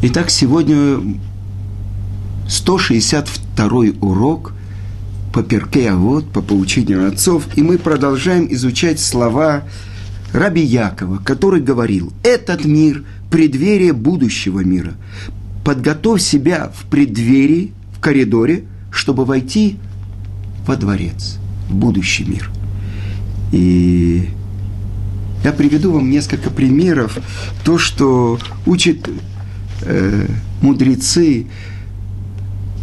Итак, 0.00 0.30
сегодня 0.30 1.18
162 2.48 3.66
урок 4.00 4.52
по 5.32 5.42
перке, 5.42 5.90
а 5.90 5.96
вот 5.96 6.30
по 6.30 6.40
поучению 6.40 7.08
отцов, 7.08 7.48
и 7.56 7.62
мы 7.62 7.78
продолжаем 7.78 8.46
изучать 8.50 9.00
слова 9.00 9.64
Раби 10.32 10.62
Якова, 10.62 11.18
который 11.18 11.60
говорил, 11.60 12.12
этот 12.22 12.64
мир– 12.64 13.04
преддверие 13.30 13.92
будущего 13.92 14.60
мира. 14.60 14.94
Подготовь 15.64 16.22
себя 16.22 16.72
в 16.74 16.88
преддверии, 16.88 17.72
в 17.96 18.00
коридоре, 18.00 18.64
чтобы 18.90 19.24
войти 19.24 19.76
во 20.66 20.76
дворец, 20.76 21.38
в 21.68 21.74
будущий 21.74 22.24
мир. 22.24 22.50
И 23.52 24.28
я 25.44 25.52
приведу 25.52 25.92
вам 25.92 26.10
несколько 26.10 26.50
примеров, 26.50 27.18
то, 27.64 27.78
что 27.78 28.38
учит 28.66 29.08
э, 29.82 30.26
мудрецы 30.62 31.46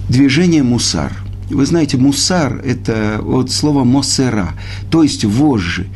движение 0.09 0.63
мусар. 0.63 1.11
Вы 1.49 1.65
знаете, 1.65 1.97
мусар– 1.97 2.61
это 2.65 3.21
от 3.23 3.51
слова 3.51 3.83
мосера, 3.83 4.53
то 4.89 5.03
есть 5.03 5.25
вожжи. 5.25 5.87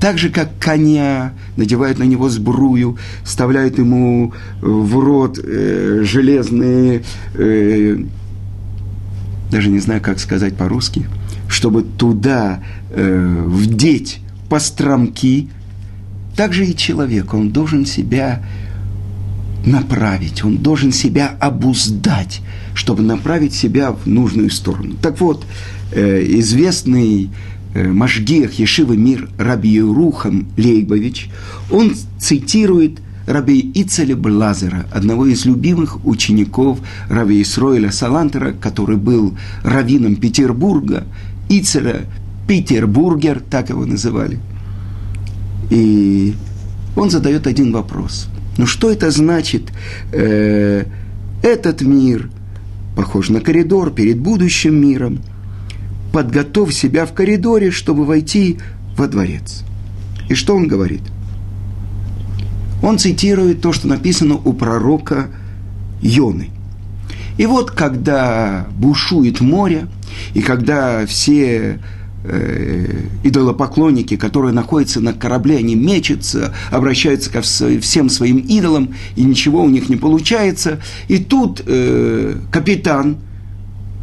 Так 0.00 0.18
же, 0.18 0.28
как 0.30 0.58
коня, 0.58 1.32
надевают 1.56 1.98
на 1.98 2.04
него 2.04 2.28
сбрую, 2.28 2.98
вставляют 3.24 3.78
ему 3.78 4.34
в 4.60 4.98
рот 4.98 5.38
э, 5.42 6.02
железные, 6.04 7.04
э, 7.34 8.04
даже 9.50 9.70
не 9.70 9.78
знаю, 9.78 10.00
как 10.00 10.18
сказать 10.18 10.56
по-русски, 10.56 11.06
чтобы 11.48 11.82
туда 11.82 12.62
э, 12.90 13.44
вдеть 13.46 14.20
постромки, 14.48 15.48
также 16.36 16.66
и 16.66 16.76
человек, 16.76 17.32
он 17.32 17.50
должен 17.50 17.86
себя 17.86 18.42
направить, 19.66 20.44
он 20.44 20.58
должен 20.58 20.92
себя 20.92 21.36
обуздать, 21.40 22.40
чтобы 22.74 23.02
направить 23.02 23.54
себя 23.54 23.92
в 23.92 24.06
нужную 24.06 24.50
сторону. 24.50 24.94
Так 25.00 25.20
вот, 25.20 25.44
э, 25.92 26.24
известный 26.38 27.30
э, 27.74 27.88
Машгиях 27.88 28.54
Ешивы 28.54 28.96
Мир 28.96 29.28
Раби 29.38 29.80
Рухам 29.80 30.48
Лейбович, 30.56 31.30
он 31.70 31.94
цитирует 32.18 33.00
Раби 33.26 33.70
Ицеля 33.74 34.16
Блазера, 34.16 34.86
одного 34.92 35.26
из 35.26 35.46
любимых 35.46 36.04
учеников 36.04 36.80
Раби 37.08 37.40
Исроиля 37.40 37.90
Салантера, 37.90 38.52
который 38.52 38.96
был 38.96 39.34
раввином 39.62 40.16
Петербурга, 40.16 41.04
Ицеля 41.48 42.04
Петербургер, 42.46 43.42
так 43.48 43.70
его 43.70 43.86
называли. 43.86 44.38
И 45.70 46.34
он 46.96 47.08
задает 47.08 47.46
один 47.46 47.72
вопрос– 47.72 48.28
ну 48.56 48.66
что 48.66 48.90
это 48.90 49.10
значит? 49.10 49.72
Э, 50.12 50.84
этот 51.42 51.82
мир 51.82 52.30
похож 52.96 53.28
на 53.28 53.40
коридор 53.40 53.90
перед 53.90 54.18
будущим 54.18 54.80
миром. 54.80 55.20
Подготовь 56.12 56.72
себя 56.72 57.06
в 57.06 57.12
коридоре, 57.12 57.70
чтобы 57.70 58.04
войти 58.04 58.58
во 58.96 59.08
дворец. 59.08 59.64
И 60.28 60.34
что 60.34 60.54
он 60.54 60.68
говорит? 60.68 61.02
Он 62.82 62.98
цитирует 62.98 63.60
то, 63.60 63.72
что 63.72 63.88
написано 63.88 64.36
у 64.36 64.52
пророка 64.52 65.28
Йоны. 66.00 66.50
И 67.36 67.46
вот 67.46 67.72
когда 67.72 68.66
бушует 68.76 69.40
море, 69.40 69.86
и 70.34 70.40
когда 70.40 71.04
все 71.06 71.80
идолопоклонники, 72.24 74.16
которые 74.16 74.52
находятся 74.52 75.00
на 75.00 75.12
корабле, 75.12 75.58
они 75.58 75.74
мечутся, 75.74 76.54
обращаются 76.70 77.30
ко 77.30 77.42
всем 77.42 78.08
своим 78.08 78.38
идолам, 78.38 78.94
и 79.16 79.22
ничего 79.22 79.62
у 79.62 79.68
них 79.68 79.88
не 79.88 79.96
получается. 79.96 80.80
И 81.08 81.18
тут 81.18 81.62
э, 81.66 82.36
капитан 82.50 83.18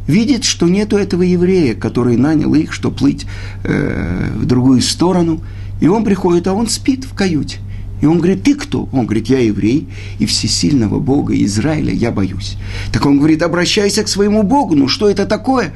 видит, 0.08 0.44
что 0.44 0.68
нету 0.68 0.98
этого 0.98 1.24
еврея, 1.24 1.74
который 1.74 2.18
нанял 2.18 2.54
их, 2.54 2.74
чтобы 2.74 2.96
плыть 2.96 3.26
э, 3.64 4.30
в 4.36 4.46
другую 4.46 4.82
сторону. 4.82 5.42
И 5.80 5.88
он 5.88 6.04
приходит, 6.04 6.48
а 6.48 6.54
он 6.54 6.68
спит 6.68 7.06
в 7.06 7.16
каюте. 7.16 7.58
И 8.02 8.06
он 8.06 8.18
говорит, 8.18 8.44
ты 8.44 8.56
кто? 8.56 8.88
Он 8.92 9.06
говорит, 9.06 9.28
я 9.28 9.40
еврей, 9.40 9.88
и 10.20 10.26
всесильного 10.26 11.00
Бога 11.00 11.36
Израиля 11.44 11.94
я 11.94 12.12
боюсь. 12.12 12.58
Так 12.92 13.06
он 13.06 13.18
говорит, 13.18 13.42
обращайся 13.42 14.04
к 14.04 14.08
своему 14.08 14.44
Богу, 14.44 14.76
ну 14.76 14.88
что 14.88 15.10
это 15.10 15.26
такое? 15.26 15.74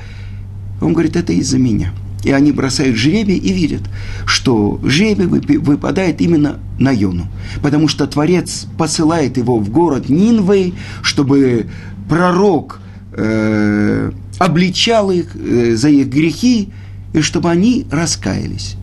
Он 0.82 0.94
говорит, 0.94 1.16
это 1.16 1.34
из-за 1.34 1.58
меня– 1.58 1.92
и 2.26 2.32
они 2.32 2.52
бросают 2.52 2.98
жребий 2.98 3.38
и 3.38 3.54
видят, 3.54 3.84
что 4.26 4.80
жребий 4.84 5.28
выпадает 5.60 6.22
именно 6.22 6.60
на 6.80 6.90
Йону. 6.90 7.28
Потому 7.62 7.88
что 7.88 8.08
Творец 8.08 8.66
посылает 8.78 9.38
его 9.38 9.60
в 9.60 9.70
город 9.70 10.10
Нинвей, 10.10 10.74
чтобы 11.04 11.68
пророк 12.10 12.82
э, 13.14 14.12
обличал 14.40 15.12
их 15.12 15.36
э, 15.36 15.76
за 15.76 15.90
их 15.90 16.08
грехи, 16.08 16.70
и 17.14 17.22
чтобы 17.22 17.52
они 17.52 17.86
раскаялись. 17.92 18.76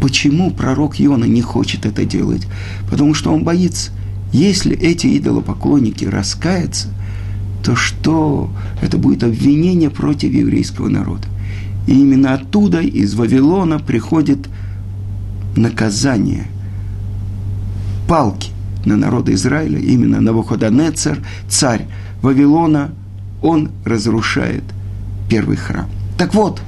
Почему 0.00 0.50
пророк 0.50 0.98
Йона 0.98 1.24
не 1.24 1.42
хочет 1.42 1.84
это 1.84 2.06
делать? 2.06 2.46
Потому 2.90 3.12
что 3.12 3.32
он 3.32 3.44
боится. 3.44 3.90
Если 4.32 4.74
эти 4.76 5.18
идолопоклонники 5.18 6.06
раскаются, 6.06 6.88
то 7.62 7.76
что? 7.76 8.50
Это 8.80 8.96
будет 8.96 9.24
обвинение 9.24 9.90
против 9.90 10.32
еврейского 10.32 10.88
народа. 10.88 11.28
И 11.86 11.92
именно 11.92 12.34
оттуда, 12.34 12.80
из 12.80 13.14
Вавилона, 13.14 13.78
приходит 13.78 14.48
наказание, 15.56 16.46
палки 18.08 18.50
на 18.84 18.96
народ 18.96 19.28
Израиля, 19.28 19.78
именно 19.78 20.20
Навуходонецер, 20.20 21.18
царь 21.48 21.86
Вавилона, 22.22 22.92
он 23.42 23.70
разрушает 23.84 24.64
первый 25.28 25.56
храм. 25.56 25.88
Так 26.18 26.34
вот, 26.34 26.60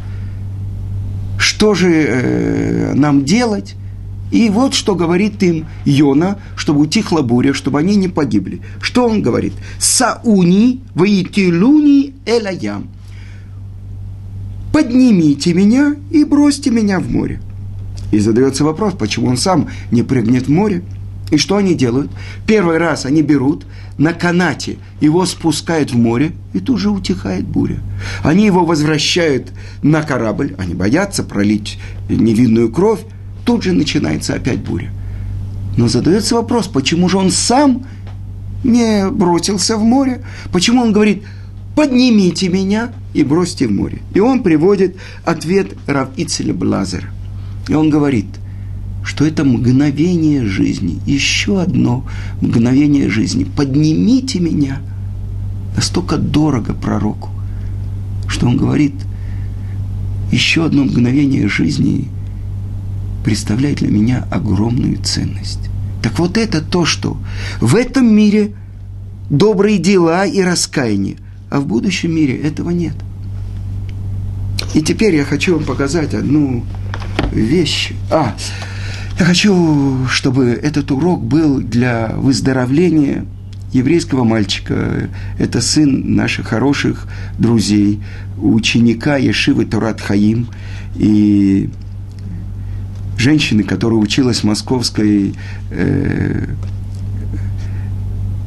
что 1.38 1.74
же 1.74 1.90
э, 1.90 2.94
нам 2.94 3.24
делать? 3.24 3.74
И 4.30 4.50
вот 4.50 4.74
что 4.74 4.94
говорит 4.94 5.42
им 5.42 5.66
Йона, 5.86 6.38
чтобы 6.54 6.80
утихла 6.80 7.22
буря, 7.22 7.54
чтобы 7.54 7.78
они 7.78 7.96
не 7.96 8.08
погибли. 8.08 8.60
Что 8.80 9.08
он 9.08 9.22
говорит? 9.22 9.54
Сауни 9.78 10.80
воитилуни 10.94 12.14
элаям 12.26 12.88
поднимите 14.78 15.54
меня 15.54 15.96
и 16.12 16.22
бросьте 16.22 16.70
меня 16.70 17.00
в 17.00 17.10
море. 17.10 17.40
И 18.12 18.20
задается 18.20 18.62
вопрос, 18.62 18.94
почему 18.94 19.26
он 19.26 19.36
сам 19.36 19.68
не 19.90 20.04
прыгнет 20.04 20.46
в 20.46 20.50
море. 20.50 20.84
И 21.32 21.36
что 21.36 21.56
они 21.56 21.74
делают? 21.74 22.12
Первый 22.46 22.78
раз 22.78 23.04
они 23.04 23.22
берут 23.22 23.66
на 23.98 24.12
канате, 24.12 24.76
его 25.00 25.26
спускают 25.26 25.90
в 25.90 25.98
море, 25.98 26.30
и 26.52 26.60
тут 26.60 26.78
же 26.78 26.90
утихает 26.90 27.44
буря. 27.44 27.80
Они 28.22 28.46
его 28.46 28.64
возвращают 28.64 29.48
на 29.82 30.02
корабль, 30.02 30.54
они 30.58 30.74
боятся 30.74 31.24
пролить 31.24 31.80
невинную 32.08 32.70
кровь, 32.70 33.00
тут 33.44 33.64
же 33.64 33.72
начинается 33.72 34.34
опять 34.34 34.60
буря. 34.60 34.92
Но 35.76 35.88
задается 35.88 36.36
вопрос, 36.36 36.68
почему 36.68 37.08
же 37.08 37.18
он 37.18 37.32
сам 37.32 37.84
не 38.62 39.10
бросился 39.10 39.76
в 39.76 39.82
море? 39.82 40.22
Почему 40.52 40.82
он 40.82 40.92
говорит– 40.92 41.24
поднимите 41.78 42.48
меня 42.48 42.90
и 43.14 43.22
бросьте 43.22 43.68
в 43.68 43.70
море. 43.70 44.02
И 44.12 44.18
он 44.18 44.42
приводит 44.42 44.96
ответ 45.24 45.76
Рав 45.86 46.08
Ицеля 46.16 46.52
Блазера. 46.52 47.06
И 47.68 47.74
он 47.74 47.88
говорит, 47.88 48.26
что 49.04 49.24
это 49.24 49.44
мгновение 49.44 50.44
жизни, 50.44 50.98
еще 51.06 51.62
одно 51.62 52.04
мгновение 52.40 53.08
жизни. 53.08 53.44
Поднимите 53.44 54.40
меня. 54.40 54.80
Настолько 55.76 56.16
дорого 56.16 56.74
пророку, 56.74 57.30
что 58.26 58.48
он 58.48 58.56
говорит, 58.56 58.94
еще 60.32 60.64
одно 60.64 60.82
мгновение 60.82 61.46
жизни 61.46 62.08
представляет 63.24 63.78
для 63.78 63.88
меня 63.90 64.26
огромную 64.32 64.98
ценность. 65.04 65.60
Так 66.02 66.18
вот 66.18 66.38
это 66.38 66.60
то, 66.60 66.84
что 66.84 67.18
в 67.60 67.76
этом 67.76 68.12
мире 68.12 68.54
добрые 69.30 69.78
дела 69.78 70.26
и 70.26 70.42
раскаяние– 70.42 71.18
а 71.50 71.60
в 71.60 71.66
будущем 71.66 72.14
мире 72.14 72.36
этого 72.36 72.70
нет. 72.70 72.94
И 74.74 74.82
теперь 74.82 75.16
я 75.16 75.24
хочу 75.24 75.54
вам 75.54 75.64
показать 75.64 76.14
одну 76.14 76.64
вещь. 77.32 77.92
А, 78.10 78.34
я 79.18 79.24
хочу, 79.24 80.06
чтобы 80.08 80.50
этот 80.50 80.90
урок 80.90 81.22
был 81.22 81.60
для 81.60 82.12
выздоровления 82.16 83.24
еврейского 83.72 84.24
мальчика. 84.24 85.08
Это 85.38 85.60
сын 85.60 86.14
наших 86.14 86.48
хороших 86.48 87.06
друзей, 87.38 88.00
ученика 88.40 89.16
Ешивы 89.16 89.64
Турат 89.64 90.00
Хаим 90.00 90.48
и 90.96 91.70
женщины, 93.16 93.64
которая 93.64 93.98
училась 93.98 94.40
в 94.40 94.44
московской 94.44 95.34
э, 95.70 96.46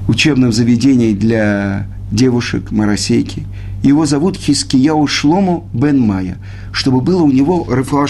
учебном 0.08 0.52
заведении 0.52 1.14
для 1.14 1.88
девушек 2.12 2.72
Марасейки. 2.72 3.46
Его 3.84 4.06
зовут 4.06 4.38
Хискияу 4.38 5.08
Шлому 5.08 5.68
Бен 5.74 6.00
Майя, 6.00 6.38
чтобы 6.72 7.02
было 7.02 7.24
у 7.24 7.32
него 7.32 7.66
Рафуа 7.68 8.06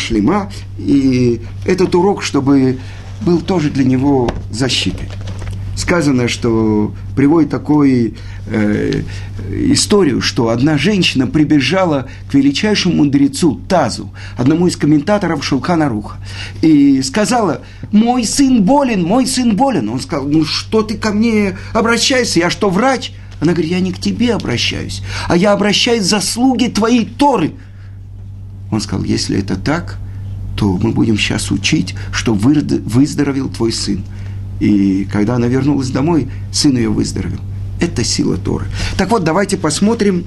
и 0.78 1.42
этот 1.66 1.96
урок, 1.96 2.24
чтобы 2.24 2.78
был 3.22 3.40
тоже 3.40 3.70
для 3.70 3.86
него 3.86 4.30
защитой. 4.50 5.08
сказано, 5.76 6.28
что 6.28 6.94
приводит 7.16 7.52
такую 7.52 8.16
э, 8.48 9.04
историю, 9.50 10.22
что 10.22 10.50
одна 10.50 10.78
женщина 10.78 11.28
прибежала 11.28 12.10
к 12.30 12.34
величайшему 12.34 12.96
мудрецу 12.96 13.62
Тазу, 13.70 14.14
одному 14.38 14.68
из 14.68 14.76
комментаторов 14.76 15.44
Шулхана 15.44 15.88
Руха, 15.88 16.18
и 16.62 17.02
сказала, 17.02 17.62
мой 17.92 18.26
сын 18.26 18.64
болен, 18.64 19.04
мой 19.04 19.26
сын 19.26 19.56
болен. 19.56 19.90
Он 19.90 20.00
сказал, 20.00 20.28
ну 20.28 20.44
что 20.44 20.82
ты 20.82 20.98
ко 20.98 21.12
мне 21.12 21.58
обращаешься, 21.74 22.40
я 22.40 22.50
что, 22.50 22.70
врач? 22.70 23.14
Она 23.42 23.54
говорит, 23.54 23.72
я 23.72 23.80
не 23.80 23.92
к 23.92 24.00
тебе 24.00 24.36
обращаюсь, 24.36 25.02
а 25.28 25.36
я 25.36 25.52
обращаюсь 25.52 26.04
за 26.04 26.20
заслуги 26.20 26.68
твоей 26.68 27.06
Торы. 27.06 27.54
Он 28.70 28.80
сказал, 28.80 29.04
если 29.04 29.40
это 29.40 29.56
так, 29.56 29.98
то 30.56 30.78
мы 30.78 30.92
будем 30.92 31.18
сейчас 31.18 31.50
учить, 31.50 31.96
что 32.12 32.36
выздоровел 32.36 33.50
твой 33.50 33.74
сын. 33.74 34.04
И 34.60 35.06
когда 35.12 35.36
она 35.36 35.48
вернулась 35.48 35.90
домой, 35.90 36.30
сын 36.52 36.78
ее 36.78 36.90
выздоровел. 36.90 37.40
Это 37.80 38.04
сила 38.04 38.38
Торы. 38.38 38.68
Так 38.96 39.10
вот, 39.10 39.24
давайте 39.24 39.58
посмотрим 39.58 40.26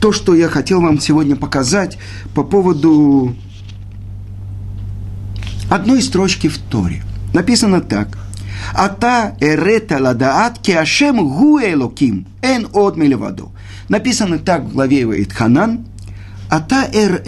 то, 0.00 0.10
что 0.10 0.34
я 0.34 0.48
хотел 0.48 0.80
вам 0.80 0.98
сегодня 1.00 1.36
показать 1.36 1.98
по 2.34 2.42
поводу 2.42 3.36
одной 5.70 6.02
строчки 6.02 6.48
в 6.48 6.58
Торе. 6.58 7.04
Написано 7.32 7.80
так. 7.80 8.18
Ата 8.72 9.36
эрета 9.40 9.98
ладаат 10.00 10.58
кеашем 10.58 11.16
гу 11.28 11.58
элоким 11.58 12.26
эн 12.42 12.68
от 12.72 12.96
милеваду. 12.96 13.52
Написано 13.88 14.38
так 14.38 14.62
в 14.62 14.72
главе 14.72 15.02
Итханан. 15.22 15.86
Ата 16.48 16.88
эр 16.92 17.22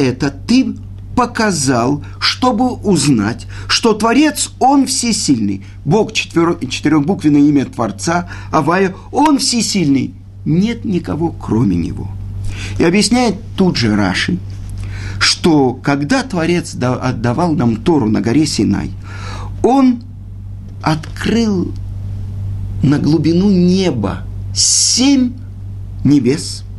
ты 0.47 0.77
показал, 1.17 2.05
чтобы 2.21 2.75
узнать, 2.75 3.47
что 3.69 3.95
Творец, 3.95 4.53
Он 4.61 4.87
всесильный. 4.87 5.65
Бог, 5.85 6.13
четверо, 6.13 6.57
четырехбуквенное 6.61 7.41
имя 7.41 7.65
Творца, 7.65 8.29
Авая, 8.53 8.95
Он 9.11 9.39
всесильный. 9.39 10.15
Нет 10.45 10.85
никого, 10.85 11.31
кроме 11.31 11.77
Него. 11.77 12.09
И 12.79 12.85
объясняет 12.85 13.37
тут 13.57 13.77
же 13.77 13.97
Раши, 13.97 14.39
что 15.19 15.73
когда 15.73 16.23
Творец 16.23 16.75
отдавал 16.75 17.55
нам 17.55 17.77
Тору 17.77 18.09
на 18.09 18.21
горе 18.21 18.47
Синай, 18.47 18.91
Он 19.63 20.03
открыл 20.87 21.73
на 22.83 22.99
глубину 22.99 23.51
неба 23.51 24.23
семь 24.55 25.33
небес– 26.05 26.63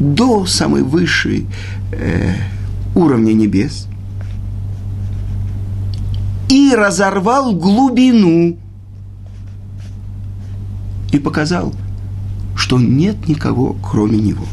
до 0.00 0.46
самой 0.46 0.82
высшей 0.82 1.46
э, 1.92 2.34
уровня 2.94 3.34
небес. 3.34 3.86
И 6.48 6.74
разорвал 6.74 7.54
глубину. 7.54 8.56
И 11.12 11.18
показал, 11.18 11.74
что 12.56 12.78
нет 12.78 13.28
никого, 13.28 13.76
кроме 13.82 14.18
него. 14.18 14.46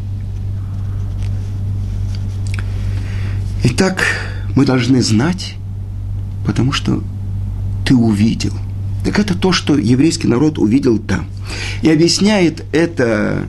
Итак, 3.64 4.04
мы 4.56 4.66
должны 4.66 5.02
знать, 5.02 5.56
потому 6.48 6.72
что 6.72 7.04
ты 7.86 7.94
увидел. 7.94 8.54
Так 9.06 9.20
это 9.20 9.38
то, 9.38 9.52
что 9.52 9.78
еврейский 9.78 10.28
народ 10.28 10.58
увидел 10.58 10.98
там. 10.98 11.28
И 11.82 11.90
объясняет 11.90 12.66
это 12.72 13.48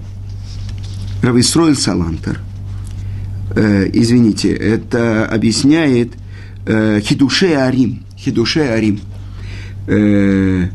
Рависроэль 1.23 1.77
Салантер, 1.77 2.41
э, 3.55 3.89
извините, 3.93 4.53
это 4.53 5.27
объясняет 5.27 6.12
э, 6.67 7.00
Хидуше 7.00 7.55
Арим. 7.55 8.05
Хидуше 8.19 8.61
Арим. 8.61 9.01
Э, 9.87 10.69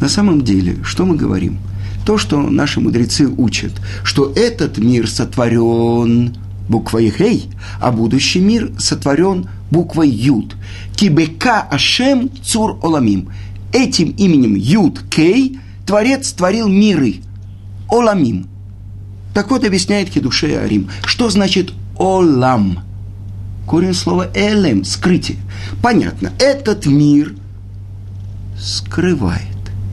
на 0.00 0.08
самом 0.08 0.42
деле, 0.42 0.76
что 0.84 1.04
мы 1.04 1.16
говорим? 1.16 1.58
То, 2.06 2.16
что 2.16 2.40
наши 2.40 2.80
мудрецы 2.80 3.28
учат, 3.28 3.72
что 4.04 4.32
этот 4.34 4.78
мир 4.78 5.08
сотворен 5.08 6.34
буквой 6.68 7.10
Хей, 7.10 7.50
а 7.80 7.90
будущий 7.90 8.40
мир 8.40 8.72
сотворен 8.78 9.48
буквой 9.70 10.08
Юд. 10.08 10.56
Кибека 10.96 11.62
Ашем 11.62 12.30
Цур 12.42 12.78
Оламим. 12.82 13.30
Этим 13.72 14.10
именем 14.10 14.54
Юд 14.54 15.00
Кей 15.10 15.58
Творец 15.86 16.32
творил 16.32 16.68
миры. 16.68 17.16
Оламим– 17.88 18.46
так 19.38 19.52
вот, 19.52 19.64
объясняет 19.64 20.08
Хидуше 20.08 20.56
Арим, 20.56 20.90
что 21.04 21.30
значит 21.30 21.72
«олам». 21.96 22.80
Корень 23.68 23.94
слова 23.94 24.28
«элем»– 24.34 24.82
скрытие. 24.84 25.38
Понятно, 25.80 26.32
этот 26.40 26.86
мир 26.86 27.36
скрывает 28.58 29.46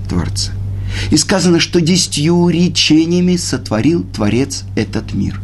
Творца. 0.09 0.51
И 1.11 1.17
сказано, 1.17 1.59
что 1.59 1.79
десятью 1.79 2.49
речениями 2.49 3.35
сотворил 3.35 4.03
Творец 4.03 4.63
этот 4.75 5.13
мир. 5.13 5.39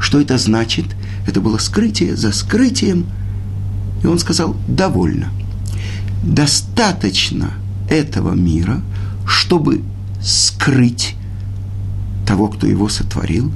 Что 0.00 0.20
это 0.20 0.38
значит? 0.38 0.86
Это 1.26 1.40
было 1.40 1.58
скрытие 1.58 2.16
за 2.16 2.32
скрытием. 2.32 3.06
И 4.02 4.06
он 4.06 4.18
сказал, 4.18 4.56
довольно. 4.66 5.28
Достаточно 6.24 7.52
этого 7.88 8.34
мира, 8.34 8.80
чтобы 9.26 9.82
скрыть 10.22 11.14
того, 12.26 12.48
кто 12.48 12.66
его 12.66 12.88
сотворил, 12.88 13.52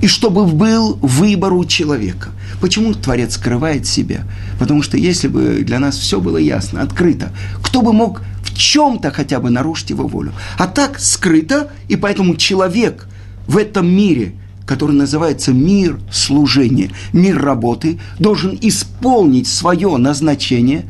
и 0.00 0.06
чтобы 0.06 0.46
был 0.46 0.98
выбор 1.00 1.52
у 1.52 1.64
человека. 1.64 2.30
Почему 2.60 2.92
Творец 2.92 3.34
скрывает 3.34 3.86
себя? 3.86 4.24
Потому 4.58 4.82
что 4.82 4.96
если 4.96 5.28
бы 5.28 5.62
для 5.64 5.78
нас 5.78 5.96
все 5.96 6.20
было 6.20 6.36
ясно, 6.36 6.82
открыто, 6.82 7.32
кто 7.62 7.82
бы 7.82 7.92
мог 7.92 8.22
в 8.42 8.54
чем-то 8.54 9.10
хотя 9.10 9.40
бы 9.40 9.50
нарушить 9.50 9.90
его 9.90 10.06
волю? 10.06 10.32
А 10.58 10.66
так 10.66 10.98
скрыто, 11.00 11.70
и 11.88 11.96
поэтому 11.96 12.36
человек 12.36 13.06
в 13.46 13.56
этом 13.56 13.88
мире, 13.88 14.34
который 14.66 14.94
называется 14.94 15.52
мир 15.52 15.98
служения, 16.10 16.90
мир 17.12 17.42
работы, 17.42 17.98
должен 18.18 18.58
исполнить 18.60 19.46
свое 19.46 19.96
назначение, 19.96 20.84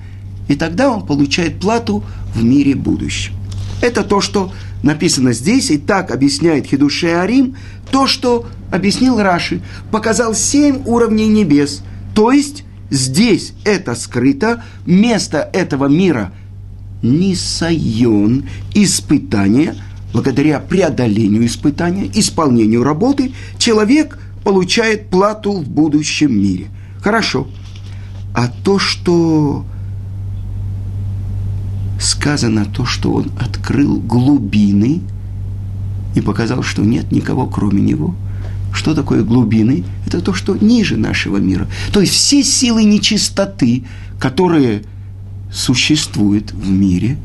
и 0.48 0.54
тогда 0.54 0.90
он 0.90 1.06
получает 1.06 1.60
плату 1.60 2.04
в 2.34 2.42
мире 2.42 2.74
будущем. 2.74 3.34
Это 3.80 4.02
то, 4.04 4.20
что 4.20 4.52
написано 4.82 5.32
здесь, 5.32 5.70
и 5.70 5.78
так 5.78 6.10
объясняет 6.10 6.66
Хидуше 6.66 7.08
Арим, 7.08 7.56
то, 7.90 8.06
что 8.06 8.46
объяснил 8.70 9.20
Раши, 9.20 9.62
показал 9.90 10.34
семь 10.34 10.82
уровней 10.86 11.28
небес. 11.28 11.82
То 12.14 12.32
есть 12.32 12.64
здесь 12.90 13.52
это 13.64 13.94
скрыто, 13.94 14.62
место 14.86 15.48
этого 15.52 15.86
мира 15.86 16.32
Нисайон, 17.02 18.44
испытание, 18.74 19.74
благодаря 20.12 20.60
преодолению 20.60 21.46
испытания, 21.46 22.10
исполнению 22.12 22.84
работы, 22.84 23.32
человек 23.58 24.18
получает 24.44 25.08
плату 25.08 25.52
в 25.52 25.68
будущем 25.68 26.38
мире. 26.38 26.66
Хорошо. 27.00 27.48
А 28.34 28.48
то, 28.48 28.78
что 28.78 29.64
сказано 31.98 32.64
то, 32.64 32.84
что 32.84 33.12
он 33.12 33.30
открыл 33.38 33.98
глубины 34.00 35.00
и 36.14 36.20
показал, 36.20 36.62
что 36.62 36.82
нет 36.82 37.12
никого 37.12 37.46
кроме 37.46 37.80
него. 37.80 38.14
Что 38.72 38.94
такое 38.94 39.22
глубины? 39.22 39.84
Это 40.06 40.20
то, 40.20 40.32
что 40.32 40.56
ниже 40.56 40.96
нашего 40.96 41.36
мира. 41.36 41.68
То 41.92 42.00
есть 42.00 42.12
все 42.12 42.42
силы 42.42 42.84
нечистоты, 42.84 43.84
которые 44.18 44.82
существуют 45.52 46.52
в 46.52 46.70
мире 46.70 47.18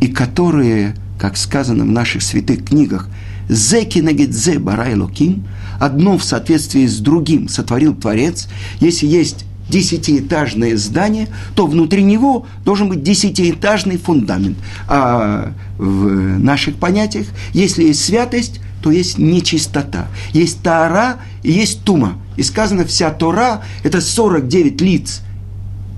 и 0.00 0.06
которые, 0.06 0.94
как 1.18 1.36
сказано 1.36 1.84
в 1.84 1.88
наших 1.88 2.22
святых 2.22 2.64
книгах, 2.64 3.08
«Зеки 3.48 4.00
нагидзе 4.00 4.58
барай 4.58 4.94
локим», 4.94 5.46
одно 5.80 6.18
в 6.18 6.24
соответствии 6.24 6.86
с 6.86 6.98
другим 6.98 7.48
сотворил 7.48 7.94
Творец, 7.94 8.48
если 8.80 9.06
есть 9.06 9.44
десятиэтажное 9.68 10.76
здание, 10.76 11.28
то 11.54 11.66
внутри 11.66 12.02
него 12.02 12.46
должен 12.64 12.88
быть 12.88 13.02
десятиэтажный 13.02 13.98
фундамент. 13.98 14.56
А 14.88 15.52
в 15.76 16.38
наших 16.38 16.76
понятиях, 16.76 17.26
если 17.52 17.84
есть 17.84 18.04
святость, 18.04 18.60
то 18.82 18.90
есть 18.90 19.18
нечистота. 19.18 20.08
Есть 20.32 20.62
Тара 20.62 21.18
и 21.42 21.52
есть 21.52 21.82
Тума. 21.82 22.18
И 22.36 22.42
сказано, 22.42 22.84
вся 22.84 23.10
Тора– 23.10 23.62
это 23.82 24.00
49 24.00 24.80
лиц 24.80 25.22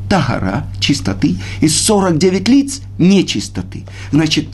Тагара, 0.09 0.67
чистоты, 0.81 1.37
и 1.61 1.69
49 1.69 2.49
лиц 2.49 2.81
нечистоты. 2.99 3.85
Значит, 4.11 4.49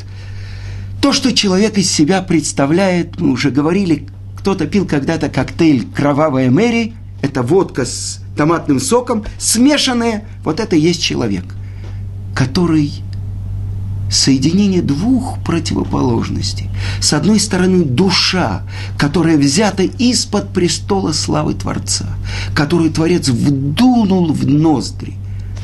то, 1.06 1.12
что 1.12 1.32
человек 1.32 1.78
из 1.78 1.88
себя 1.88 2.20
представляет, 2.20 3.20
мы 3.20 3.30
уже 3.30 3.52
говорили, 3.52 4.08
кто-то 4.36 4.66
пил 4.66 4.88
когда-то 4.88 5.28
коктейль 5.28 5.86
«Кровавая 5.94 6.50
Мэри», 6.50 6.94
это 7.22 7.42
водка 7.44 7.84
с 7.84 8.18
томатным 8.36 8.80
соком, 8.80 9.25
смешанное, 9.38 10.25
вот 10.42 10.58
это 10.58 10.75
и 10.75 10.80
есть 10.80 11.00
человек, 11.00 11.44
который 12.34 12.92
соединение 14.10 14.82
двух 14.82 15.38
противоположностей. 15.44 16.70
С 17.00 17.12
одной 17.12 17.38
стороны, 17.38 17.84
душа, 17.84 18.64
которая 18.98 19.38
взята 19.38 19.84
из-под 19.84 20.52
престола 20.52 21.12
славы 21.12 21.54
Творца, 21.54 22.06
которую 22.52 22.90
Творец 22.90 23.28
вдунул 23.28 24.32
в 24.32 24.44
ноздри. 24.44 25.14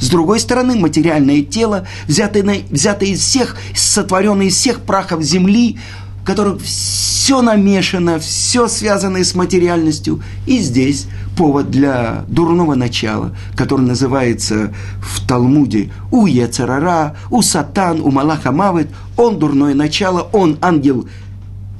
С 0.02 0.09
другой 0.09 0.40
стороны, 0.40 0.75
материальное 0.75 1.42
тело, 1.42 1.87
взятое, 2.09 2.62
взятое 2.68 3.11
из 3.11 3.21
всех, 3.21 3.56
сотворенное 3.73 4.47
из 4.47 4.56
всех 4.56 4.80
прахов 4.80 5.23
земли, 5.23 5.78
в 6.21 6.25
котором 6.26 6.59
все 6.59 7.40
намешано, 7.40 8.18
все 8.18 8.66
связано 8.66 9.23
с 9.23 9.37
материальностью. 9.37 10.21
И 10.44 10.59
здесь 10.59 11.06
повод 11.37 11.71
для 11.71 12.25
дурного 12.26 12.75
начала, 12.75 13.37
который 13.54 13.87
называется 13.87 14.75
в 15.00 15.25
Талмуде 15.25 15.92
у 16.11 16.26
Ецарара, 16.26 17.16
у 17.30 17.40
Сатан, 17.40 18.00
у 18.00 18.11
Малаха 18.11 18.50
Мавит. 18.50 18.88
Он 19.16 19.38
дурное 19.38 19.73
начало, 19.73 20.28
он 20.32 20.59
ангел 20.62 21.09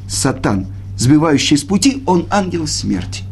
Сатан, 0.09 0.69
сбивающий 0.97 1.57
с 1.59 1.65
пути, 1.65 2.05
он 2.07 2.27
ангел 2.31 2.69
смерти. 2.69 3.25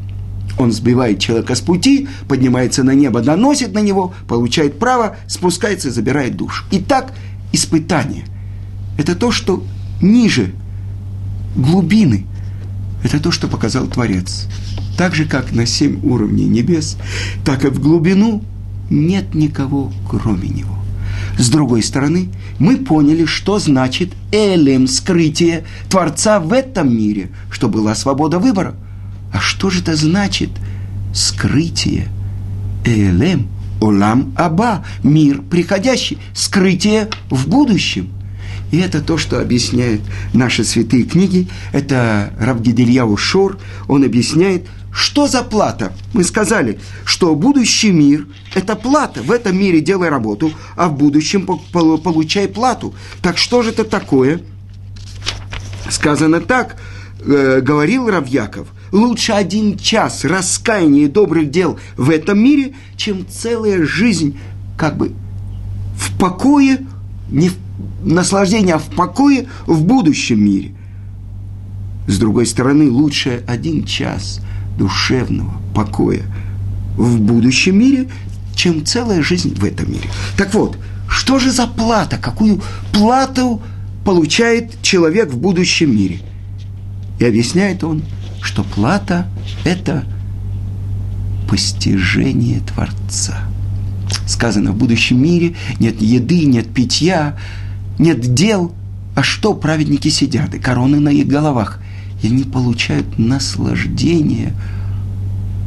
Он 0.60 0.72
сбивает 0.72 1.20
человека 1.20 1.54
с 1.54 1.62
пути, 1.62 2.06
поднимается 2.28 2.84
на 2.84 2.90
небо, 2.90 3.22
доносит 3.22 3.72
на 3.72 3.78
него, 3.78 4.12
получает 4.28 4.78
право, 4.78 5.16
спускается 5.26 5.88
и 5.88 5.90
забирает 5.90 6.36
душу. 6.36 6.66
Итак, 6.70 7.14
испытание– 7.50 8.24
это 8.98 9.16
то, 9.16 9.32
что 9.32 9.64
ниже 10.02 10.52
глубины. 11.56 12.26
Это 13.02 13.20
то, 13.20 13.30
что 13.30 13.48
показал 13.48 13.86
Творец. 13.86 14.48
Так 14.98 15.14
же, 15.14 15.24
как 15.24 15.52
на 15.52 15.64
семь 15.64 15.98
уровней 16.02 16.44
небес, 16.44 16.98
так 17.42 17.64
и 17.64 17.68
в 17.68 17.80
глубину 17.80 18.44
нет 18.90 19.34
никого, 19.34 19.90
кроме 20.10 20.50
Него. 20.50 20.76
С 21.38 21.48
другой 21.48 21.82
стороны, 21.82 22.28
мы 22.58 22.76
поняли, 22.76 23.24
что 23.24 23.58
значит 23.58 24.10
элем, 24.30 24.86
скрытие 24.88 25.64
Творца 25.88 26.38
в 26.38 26.52
этом 26.52 26.94
мире, 26.94 27.30
что 27.50 27.70
была 27.70 27.94
свобода 27.94 28.38
выбора. 28.38 28.74
А 29.32 29.40
что 29.40 29.70
же 29.70 29.80
это 29.80 29.96
значит 29.96 30.50
скрытие? 31.14 32.08
Элем, 32.84 33.48
олам 33.80 34.32
аба, 34.36 34.84
мир 35.02 35.42
приходящий, 35.42 36.18
скрытие 36.34 37.08
в 37.30 37.48
будущем– 37.48 38.10
и 38.70 38.78
это 38.78 39.00
то, 39.00 39.18
что 39.18 39.40
объясняют 39.40 40.00
наши 40.32 40.64
святые 40.64 41.04
книги. 41.04 41.48
Это 41.72 42.32
Равгидельяу 42.38 43.16
Шор. 43.16 43.58
Он 43.88 44.04
объясняет, 44.04 44.66
что 44.92 45.26
за 45.26 45.42
плата. 45.42 45.92
Мы 46.12 46.24
сказали, 46.24 46.78
что 47.04 47.34
будущий 47.34 47.90
мир– 47.90 48.26
это 48.54 48.76
плата. 48.76 49.22
В 49.22 49.32
этом 49.32 49.58
мире 49.58 49.80
делай 49.80 50.08
работу, 50.08 50.52
а 50.76 50.88
в 50.88 50.96
будущем 50.96 51.46
получай 51.46 52.48
плату. 52.48 52.94
Так 53.22 53.38
что 53.38 53.62
же 53.62 53.70
это 53.70 53.84
такое? 53.84 54.40
Сказано 55.88 56.40
так, 56.40 56.76
э, 57.20 57.60
говорил 57.60 58.08
Равьяков– 58.08 58.68
лучше 58.92 59.32
один 59.32 59.78
час 59.78 60.24
раскаяния 60.24 61.04
и 61.04 61.08
добрых 61.08 61.50
дел 61.50 61.78
в 61.96 62.10
этом 62.10 62.38
мире, 62.38 62.74
чем 62.96 63.26
целая 63.28 63.84
жизнь 63.84 64.38
как 64.76 64.96
бы 64.96 65.12
в 65.96 66.16
покое, 66.18 66.86
не 67.30 67.50
в 67.50 67.56
наслаждение 68.02 68.78
в 68.78 68.94
покое 68.94 69.46
в 69.66 69.84
будущем 69.84 70.44
мире. 70.44 70.74
С 72.06 72.18
другой 72.18 72.46
стороны, 72.46 72.90
лучше 72.90 73.44
один 73.46 73.84
час 73.84 74.40
душевного 74.78 75.52
покоя 75.74 76.22
в 76.96 77.20
будущем 77.20 77.78
мире, 77.78 78.08
чем 78.54 78.84
целая 78.84 79.22
жизнь 79.22 79.54
в 79.54 79.64
этом 79.64 79.90
мире. 79.90 80.08
Так 80.36 80.54
вот, 80.54 80.76
что 81.08 81.38
же 81.38 81.50
за 81.50 81.66
плата? 81.66 82.18
Какую 82.18 82.60
плату 82.92 83.62
получает 84.04 84.80
человек 84.82 85.30
в 85.30 85.38
будущем 85.38 85.94
мире? 85.94 86.20
И 87.18 87.24
объясняет 87.24 87.84
он, 87.84 88.02
что 88.40 88.64
плата– 88.64 89.26
это 89.64 90.04
постижение 91.48 92.60
Творца. 92.60 93.38
Сказано, 94.26 94.72
в 94.72 94.76
будущем 94.76 95.22
мире 95.22 95.56
нет 95.78 96.00
еды, 96.00 96.46
нет 96.46 96.72
питья, 96.72 97.36
нет 97.98 98.34
дел, 98.34 98.72
а 99.14 99.22
что 99.22 99.54
праведники 99.54 100.08
сидят, 100.08 100.54
и 100.54 100.58
короны 100.58 101.00
на 101.00 101.10
их 101.10 101.26
головах, 101.26 101.80
и 102.22 102.28
они 102.28 102.44
получают 102.44 103.18
наслаждение 103.18 104.54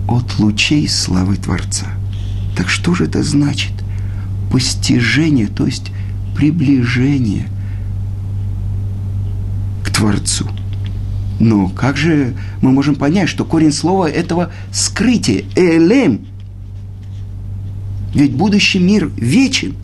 от 0.08 0.40
лучей 0.40 0.88
славы 0.88 1.36
Творца. 1.36 1.88
Так 2.56 2.70
что 2.70 2.94
же 2.94 3.06
это 3.06 3.24
значит? 3.24 3.72
Постижение, 4.52 5.48
то 5.48 5.66
есть 5.66 5.92
приближение 6.36 7.48
к 9.84 9.90
Творцу. 9.92 10.48
Но 11.40 11.68
как 11.70 11.98
же 11.98 12.36
мы 12.62 12.72
можем 12.72 12.96
понять, 12.96 13.30
что 13.30 13.46
корень 13.46 13.72
слова 13.72 14.10
этого 14.10 14.52
скрытие, 14.72 15.46
элем? 15.56 16.28
Ведь 18.14 18.36
будущий 18.36 18.80
мир 18.80 19.12
вечен. 19.18 19.76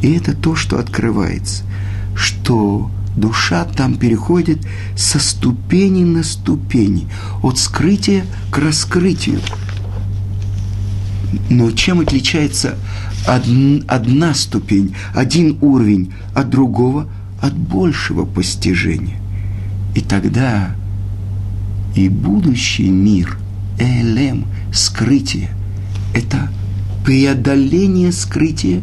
И 0.00 0.12
это 0.12 0.34
то, 0.34 0.54
что 0.54 0.78
открывается, 0.78 1.64
что 2.14 2.90
душа 3.16 3.64
там 3.64 3.96
переходит 3.96 4.60
со 4.96 5.18
ступени 5.18 6.04
на 6.04 6.22
ступени, 6.22 7.08
от 7.42 7.58
скрытия 7.58 8.24
к 8.50 8.58
раскрытию. 8.58 9.40
Но 11.50 11.70
чем 11.72 12.00
отличается 12.00 12.76
одна 13.26 14.34
ступень, 14.34 14.94
один 15.14 15.58
уровень 15.60 16.14
от 16.34 16.48
другого, 16.48 17.08
от 17.42 17.54
большего 17.54 18.24
постижения? 18.24 19.20
И 19.98 20.00
тогда 20.00 20.76
и 21.96 22.08
будущий 22.08 22.88
мир, 22.88 23.36
элем, 23.80 24.46
скрытие, 24.72 25.50
это 26.14 26.48
преодоление 27.04 28.12
скрытия 28.12 28.80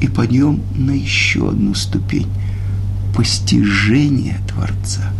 и 0.00 0.08
подъем 0.08 0.62
на 0.74 0.92
еще 0.92 1.50
одну 1.50 1.74
ступень 1.74 2.28
постижение 3.14 4.38
Творца. 4.48 5.12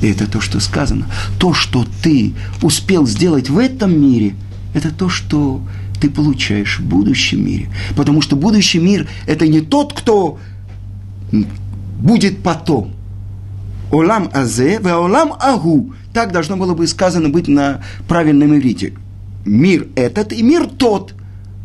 И 0.00 0.06
это 0.06 0.30
то, 0.30 0.40
что 0.40 0.60
сказано. 0.60 1.06
То, 1.38 1.52
что 1.52 1.84
ты 2.02 2.32
успел 2.62 3.06
сделать 3.06 3.50
в 3.50 3.58
этом 3.58 4.00
мире, 4.00 4.34
это 4.72 4.92
то, 4.92 5.10
что 5.10 5.60
ты 6.00 6.08
получаешь 6.08 6.78
в 6.78 6.86
будущем 6.86 7.44
мире. 7.44 7.68
Потому 7.96 8.22
что 8.22 8.34
будущий 8.34 8.78
мир– 8.78 9.06
это 9.26 9.46
не 9.46 9.60
тот, 9.60 9.92
кто 9.92 10.38
будет 12.00 12.42
потом. 12.42 12.94
Олам 13.94 14.30
азе, 14.32 14.78
ве 14.78 14.94
олам 14.94 15.34
агу. 15.40 15.94
Так 16.12 16.32
должно 16.32 16.56
было 16.56 16.74
бы 16.74 16.86
сказано 16.86 17.28
быть 17.28 17.48
на 17.48 17.82
правильном 18.08 18.56
иврите. 18.56 18.94
Мир 19.44 19.88
этот 19.94 20.32
и 20.32 20.42
мир 20.42 20.66
тот. 20.66 21.14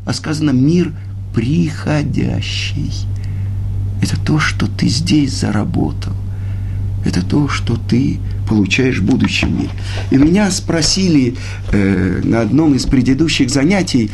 А 0.06 0.14
сказано 0.14 0.52
мир– 0.52 0.94
приходящий. 1.34 2.92
Это 4.02 4.20
то, 4.20 4.40
что 4.40 4.68
ты 4.68 4.88
здесь 4.88 5.34
заработал. 5.34 6.14
Это 7.06 7.26
то, 7.26 7.48
что 7.48 7.78
ты 7.78 8.20
получаешь 8.48 9.00
в 9.00 9.06
будущем 9.06 9.58
мире. 9.58 9.72
И 10.12 10.18
меня 10.18 10.52
спросили 10.52 11.36
э, 11.72 12.22
на 12.24 12.42
одном 12.42 12.76
из 12.76 12.86
предыдущих 12.86 13.50
занятий, 13.50 14.10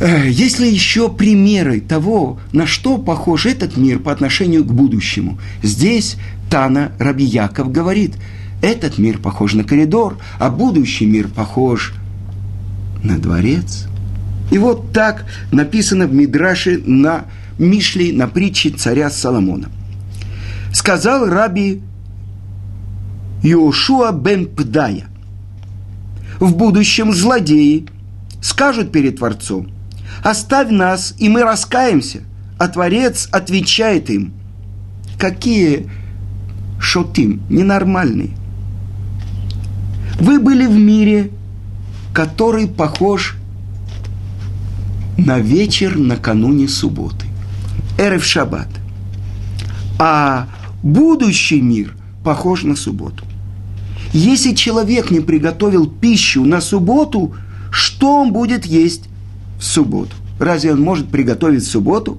э, 0.00 0.28
есть 0.28 0.60
ли 0.60 0.70
еще 0.70 1.08
примеры 1.08 1.80
того, 1.80 2.38
на 2.52 2.66
что 2.66 2.98
похож 2.98 3.46
этот 3.46 3.76
мир 3.76 3.98
по 3.98 4.12
отношению 4.12 4.64
к 4.64 4.72
будущему. 4.72 5.38
Здесь 5.62 6.16
Тана 6.50 6.92
Рабияков 6.98 7.70
говорит, 7.70 8.16
этот 8.62 8.98
мир 8.98 9.18
похож 9.18 9.54
на 9.54 9.64
коридор, 9.64 10.18
а 10.38 10.50
будущий 10.50 11.06
мир 11.06 11.28
похож 11.28 11.94
на 13.02 13.18
дворец. 13.18 13.86
И 14.50 14.58
вот 14.58 14.92
так 14.92 15.26
написано 15.52 16.06
в 16.06 16.14
Мидраше 16.14 16.82
на 16.84 17.26
Мишле, 17.58 18.12
на 18.12 18.28
притче 18.28 18.70
царя 18.70 19.10
Соломона. 19.10 19.68
Сказал 20.72 21.28
раби 21.28 21.82
Иошуа 23.42 24.12
бен 24.12 24.46
Пдая, 24.46 25.06
в 26.40 26.56
будущем 26.56 27.12
злодеи 27.12 27.86
скажут 28.40 28.92
перед 28.92 29.18
Творцом, 29.18 29.68
оставь 30.22 30.70
нас, 30.70 31.14
и 31.18 31.28
мы 31.28 31.42
раскаемся. 31.42 32.20
А 32.58 32.66
Творец 32.68 33.28
отвечает 33.30 34.10
им, 34.10 34.32
какие 35.16 35.88
шотим, 36.78 37.42
ненормальные. 37.48 38.30
Вы 40.20 40.40
были 40.40 40.66
в 40.66 40.76
мире, 40.76 41.30
который 42.12 42.66
похож 42.66 43.36
на 45.16 45.38
вечер 45.38 45.96
накануне 45.96 46.68
субботы. 46.68 47.26
Эрев 47.98 48.24
Шаббат. 48.24 48.68
А 49.98 50.48
будущий 50.82 51.60
мир 51.60 51.94
похож 52.24 52.62
на 52.62 52.76
субботу. 52.76 53.24
Если 54.12 54.54
человек 54.54 55.10
не 55.10 55.20
приготовил 55.20 55.86
пищу 55.86 56.44
на 56.44 56.60
субботу, 56.60 57.34
что 57.70 58.22
он 58.22 58.32
будет 58.32 58.64
есть 58.64 59.08
в 59.58 59.64
субботу? 59.64 60.14
Разве 60.38 60.72
он 60.72 60.80
может 60.80 61.08
приготовить 61.08 61.64
в 61.64 61.70
субботу? 61.70 62.18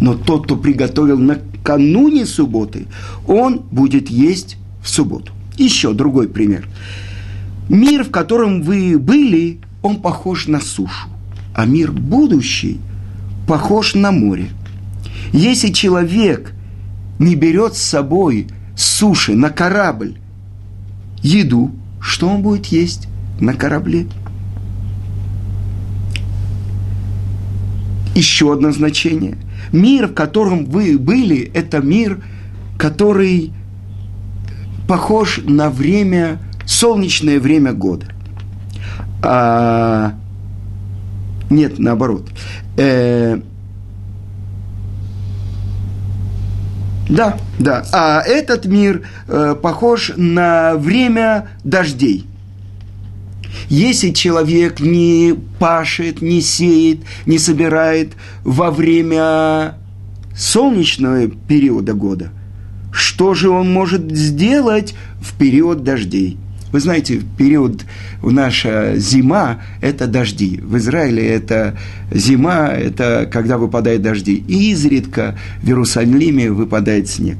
Но 0.00 0.14
тот, 0.14 0.44
кто 0.44 0.56
приготовил 0.56 1.18
накануне 1.62 2.26
субботы, 2.26 2.86
он 3.26 3.62
будет 3.70 4.10
есть 4.10 4.56
в 4.82 4.88
субботу. 4.88 5.32
Еще 5.56 5.92
другой 5.92 6.28
пример. 6.28 6.68
Мир, 7.68 8.04
в 8.04 8.10
котором 8.10 8.62
вы 8.62 8.98
были, 8.98 9.60
он 9.82 10.00
похож 10.00 10.48
на 10.48 10.60
сушу, 10.60 11.08
а 11.54 11.64
мир 11.64 11.92
будущий 11.92 12.80
похож 13.46 13.94
на 13.94 14.10
море. 14.10 14.50
Если 15.32 15.70
человек 15.70 16.52
не 17.18 17.36
берет 17.36 17.76
с 17.76 17.82
собой 17.82 18.48
с 18.76 18.84
суши 18.84 19.34
на 19.34 19.50
корабль 19.50 20.16
еду, 21.22 21.70
что 22.00 22.28
он 22.28 22.42
будет 22.42 22.66
есть 22.66 23.06
на 23.40 23.54
корабле? 23.54 24.06
Еще 28.14 28.52
одно 28.52 28.72
значение. 28.72 29.38
Мир, 29.70 30.08
в 30.08 30.14
котором 30.14 30.64
вы 30.66 30.98
были, 30.98 31.50
это 31.54 31.78
мир, 31.78 32.22
который 32.78 33.52
похож 34.88 35.40
на 35.44 35.70
время, 35.70 36.40
солнечное 36.66 37.38
время 37.38 37.72
года. 37.72 38.06
А, 39.22 40.14
нет, 41.50 41.78
наоборот. 41.78 42.28
Э, 42.76 43.40
да, 47.08 47.36
да. 47.58 47.84
А 47.92 48.22
этот 48.22 48.66
мир 48.66 49.02
э, 49.28 49.54
похож 49.60 50.12
на 50.16 50.74
время 50.76 51.48
дождей. 51.62 52.26
Если 53.68 54.10
человек 54.10 54.80
не 54.80 55.34
пашет, 55.58 56.22
не 56.22 56.40
сеет, 56.40 57.00
не 57.26 57.38
собирает 57.38 58.12
во 58.44 58.70
время 58.70 59.78
солнечного 60.36 61.28
периода 61.28 61.94
года, 61.94 62.30
что 62.92 63.34
же 63.34 63.50
он 63.50 63.72
может 63.72 64.10
сделать 64.14 64.94
в 65.20 65.36
период 65.38 65.82
дождей? 65.82 66.38
Вы 66.72 66.80
знаете, 66.80 67.20
период 67.36 67.84
наша 68.22 68.94
зима– 68.96 69.60
это 69.82 70.06
дожди. 70.06 70.58
В 70.62 70.78
Израиле 70.78 71.26
это 71.26 71.78
зима, 72.10 72.68
это 72.68 73.28
когда 73.30 73.58
выпадают 73.58 74.00
дожди. 74.00 74.36
И 74.48 74.72
изредка 74.72 75.38
в 75.62 75.66
Иерусалиме 75.66 76.50
выпадает 76.50 77.08
снег. 77.08 77.36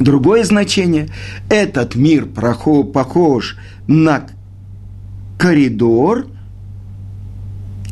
Другое 0.00 0.44
значение– 0.44 1.08
этот 1.50 1.94
мир 1.94 2.26
похож 2.26 3.56
на 3.86 4.26
коридор. 5.38 6.26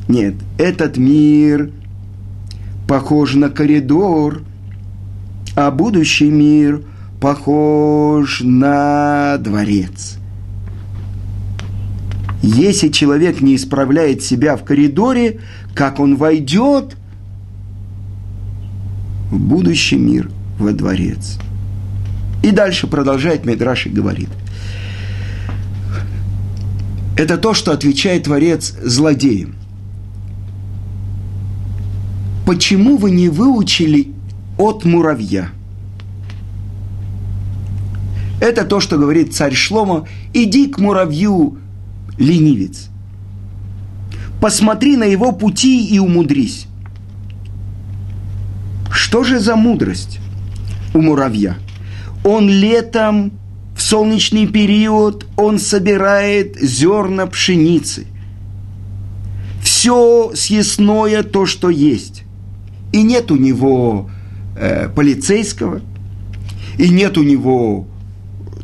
Нет, 0.08 0.34
этот 0.58 0.96
мир 0.96 1.70
похож 2.86 3.34
на 3.34 3.48
коридор, 3.48 4.42
а 5.56 5.70
будущий 5.70 6.30
мир 6.30 6.82
похож 7.20 8.40
на 8.42 9.38
дворец. 9.38 10.18
Если 12.42 12.88
человек 12.88 13.40
не 13.40 13.56
исправляет 13.56 14.22
себя 14.22 14.56
в 14.56 14.64
коридоре, 14.64 15.40
как 15.74 15.98
он 15.98 16.16
войдет 16.16 16.96
в 19.30 19.38
будущий 19.38 19.96
мир, 19.96 20.30
во 20.58 20.72
дворец. 20.72 21.38
И 22.42 22.50
дальше 22.50 22.86
продолжает 22.86 23.46
Медраш 23.46 23.86
и 23.86 23.90
говорит– 23.90 24.28
это 27.16 27.38
то, 27.38 27.54
что 27.54 27.72
отвечает 27.72 28.24
Творец 28.24 28.74
злодеям. 28.82 29.54
Почему 32.44 32.96
вы 32.96 33.10
не 33.10 33.28
выучили 33.28 34.12
от 34.58 34.84
муравья? 34.84 35.50
Это 38.40 38.64
то, 38.64 38.80
что 38.80 38.98
говорит 38.98 39.34
царь 39.34 39.54
Шломо. 39.54 40.06
Иди 40.32 40.66
к 40.66 40.78
муравью, 40.78 41.58
ленивец. 42.18 42.88
Посмотри 44.40 44.96
на 44.96 45.04
его 45.04 45.32
пути 45.32 45.86
и 45.86 45.98
умудрись. 45.98 46.66
Что 48.90 49.24
же 49.24 49.38
за 49.38 49.56
мудрость 49.56 50.18
у 50.92 51.00
муравья? 51.00 51.56
Он 52.24 52.48
летом 52.48 53.32
солнечный 53.84 54.46
период 54.46 55.26
он 55.36 55.58
собирает 55.58 56.58
зерна 56.58 57.26
пшеницы. 57.26 58.06
Все 59.62 60.32
съестное 60.34 61.22
то, 61.22 61.44
что 61.44 61.68
есть. 61.68 62.22
И 62.92 63.02
нет 63.02 63.30
у 63.30 63.36
него 63.36 64.08
э, 64.56 64.88
полицейского, 64.88 65.82
и 66.78 66.88
нет 66.88 67.18
у 67.18 67.22
него 67.22 67.86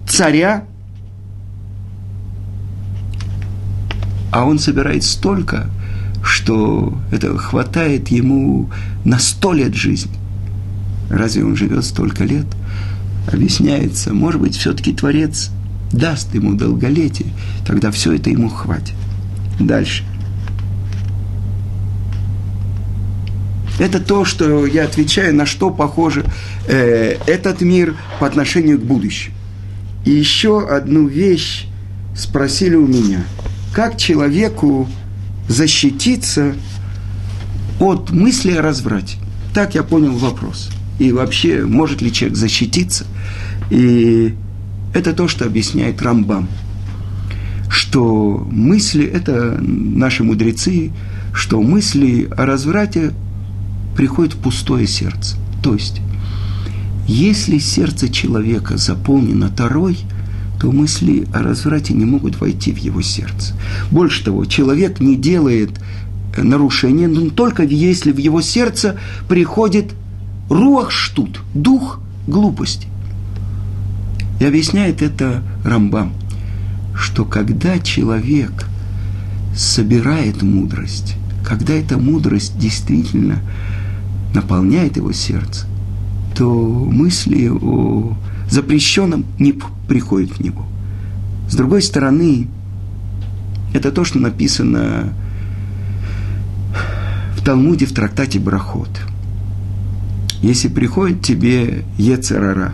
царя, 0.08 0.64
а 4.32 4.46
он 4.46 4.58
собирает 4.58 5.04
столько, 5.04 5.66
что 6.22 6.96
это 7.10 7.36
хватает 7.36 8.08
ему 8.08 8.70
на 9.04 9.18
сто 9.18 9.52
лет 9.52 9.74
жизни. 9.74 10.16
Разве 11.10 11.44
он 11.44 11.56
живет 11.56 11.84
столько 11.84 12.24
лет? 12.24 12.46
Объясняется, 13.26 14.12
может 14.12 14.40
быть, 14.40 14.56
все-таки 14.56 14.92
Творец 14.92 15.50
даст 15.92 16.34
ему 16.34 16.54
долголетие, 16.54 17.28
тогда 17.66 17.90
все 17.90 18.12
это 18.12 18.30
ему 18.30 18.48
хватит. 18.48 18.94
Дальше. 19.58 20.04
Это 23.78 23.98
то, 23.98 24.24
что 24.24 24.66
я 24.66 24.84
отвечаю, 24.84 25.34
на 25.34 25.46
что 25.46 25.70
похоже 25.70 26.24
э, 26.68 27.16
этот 27.26 27.62
мир 27.62 27.96
по 28.18 28.26
отношению 28.26 28.78
к 28.78 28.82
будущему. 28.82 29.34
И 30.04 30.10
еще 30.10 30.66
одну 30.68 31.06
вещь 31.06 31.66
спросили 32.14 32.74
у 32.74 32.86
меня. 32.86 33.24
Как 33.72 33.96
человеку 33.96 34.88
защититься 35.48 36.54
от 37.78 38.10
мысли 38.10 38.52
о 38.52 38.62
разврате? 38.62 39.16
Так 39.54 39.74
я 39.74 39.82
понял 39.82 40.12
вопрос 40.12 40.70
и 41.00 41.12
вообще 41.12 41.64
может 41.64 42.02
ли 42.02 42.12
человек 42.12 42.36
защититься. 42.36 43.06
И 43.70 44.34
это 44.92 45.14
то, 45.14 45.28
что 45.28 45.46
объясняет 45.46 46.00
Рамбам, 46.02 46.46
что 47.70 48.46
мысли, 48.50 49.06
это 49.06 49.58
наши 49.60 50.22
мудрецы, 50.22 50.92
что 51.32 51.62
мысли 51.62 52.28
о 52.36 52.44
разврате 52.44 53.12
приходят 53.96 54.34
в 54.34 54.38
пустое 54.38 54.86
сердце. 54.86 55.36
То 55.62 55.72
есть, 55.72 56.02
если 57.08 57.58
сердце 57.58 58.10
человека 58.10 58.76
заполнено 58.76 59.48
Тарой, 59.48 59.96
то 60.60 60.70
мысли 60.70 61.26
о 61.32 61.42
разврате 61.42 61.94
не 61.94 62.04
могут 62.04 62.38
войти 62.38 62.72
в 62.72 62.76
его 62.76 63.00
сердце. 63.00 63.54
Больше 63.90 64.22
того, 64.22 64.44
человек 64.44 65.00
не 65.00 65.16
делает 65.16 65.70
нарушения, 66.36 67.08
но 67.08 67.30
только 67.30 67.62
если 67.62 68.12
в 68.12 68.18
его 68.18 68.42
сердце 68.42 68.98
приходит 69.28 69.94
Руах 70.50 70.90
штут, 70.90 71.42
дух 71.54 72.00
глупости. 72.26 72.88
И 74.40 74.44
объясняет 74.44 75.00
это 75.00 75.44
Рамбам, 75.64 76.12
что 76.92 77.24
когда 77.24 77.78
человек 77.78 78.66
собирает 79.54 80.42
мудрость, 80.42 81.14
когда 81.46 81.74
эта 81.74 81.98
мудрость 81.98 82.58
действительно 82.58 83.38
наполняет 84.34 84.96
его 84.96 85.12
сердце, 85.12 85.66
то 86.36 86.52
мысли 86.52 87.48
о 87.48 88.16
запрещенном 88.50 89.26
не 89.38 89.54
приходят 89.86 90.32
в 90.32 90.40
него. 90.40 90.66
С 91.48 91.54
другой 91.54 91.82
стороны, 91.82 92.48
это 93.72 93.92
то, 93.92 94.04
что 94.04 94.18
написано 94.18 95.12
в 97.36 97.44
Талмуде 97.44 97.86
в 97.86 97.92
трактате 97.92 98.40
Брахот– 98.40 98.90
если 100.42 100.68
приходит 100.68 101.22
тебе 101.22 101.84
Ецерара, 101.98 102.72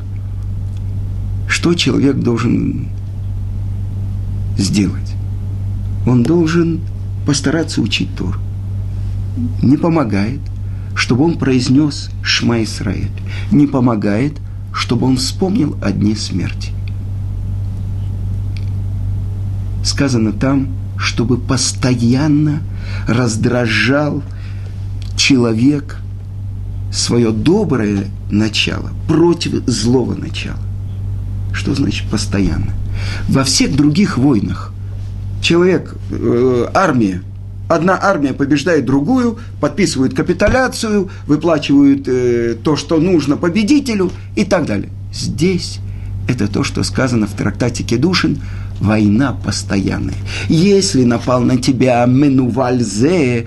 что 1.49 1.75
человек 1.75 2.17
должен 2.17 2.89
сделать? 4.57 5.15
Он 6.07 6.23
должен 6.23 6.81
постараться 7.27 7.81
учить 7.81 8.15
Тор. 8.17 8.39
Не 9.63 9.77
помогает, 9.77 10.41
чтобы 10.95 11.25
он 11.25 11.39
произнес 11.39 12.11
Шма 12.23 12.63
Исраэль. 12.63 13.11
Не 13.51 13.67
помогает, 13.67 14.35
чтобы 14.73 15.07
он 15.07 15.17
вспомнил 15.17 15.77
о 15.83 15.91
дне 15.91 16.15
смерти. 16.15 16.71
Сказано 19.85 20.33
там, 20.33 20.69
чтобы 20.97 21.37
постоянно 21.37 22.61
раздражал 23.09 24.23
человек– 25.17 26.01
свое 26.97 27.31
доброе 27.31 28.07
начало 28.31 28.91
против 29.07 29.67
злого 29.67 30.15
начала. 30.15 30.59
Что 31.53 31.75
значит 31.75 32.09
постоянно? 32.11 32.73
Во 33.29 33.45
всех 33.45 33.77
других 33.77 34.19
войнах 34.19 34.73
человек, 35.43 35.95
э, 36.11 36.67
армия, 36.75 37.23
одна 37.69 37.99
армия 38.01 38.33
побеждает 38.33 38.87
другую, 38.87 39.39
подписывают 39.61 40.15
капитуляцию, 40.15 41.11
выплачивают 41.27 42.09
э, 42.09 42.57
то, 42.63 42.77
что 42.77 42.99
нужно 42.99 43.37
победителю 43.37 44.11
и 44.35 44.45
так 44.45 44.67
далее. 44.67 44.91
Здесь 45.13 45.81
это 46.29 46.49
то, 46.49 46.65
что 46.65 46.83
сказано 46.83 47.27
в 47.27 47.33
трактате 47.33 47.85
Кедушин, 47.85 48.41
война 48.81 49.33
постоянная. 49.33 50.17
Если 50.49 51.05
напал 51.05 51.43
на 51.43 51.57
тебя 51.59 52.05
Менувальзе, 52.07 53.47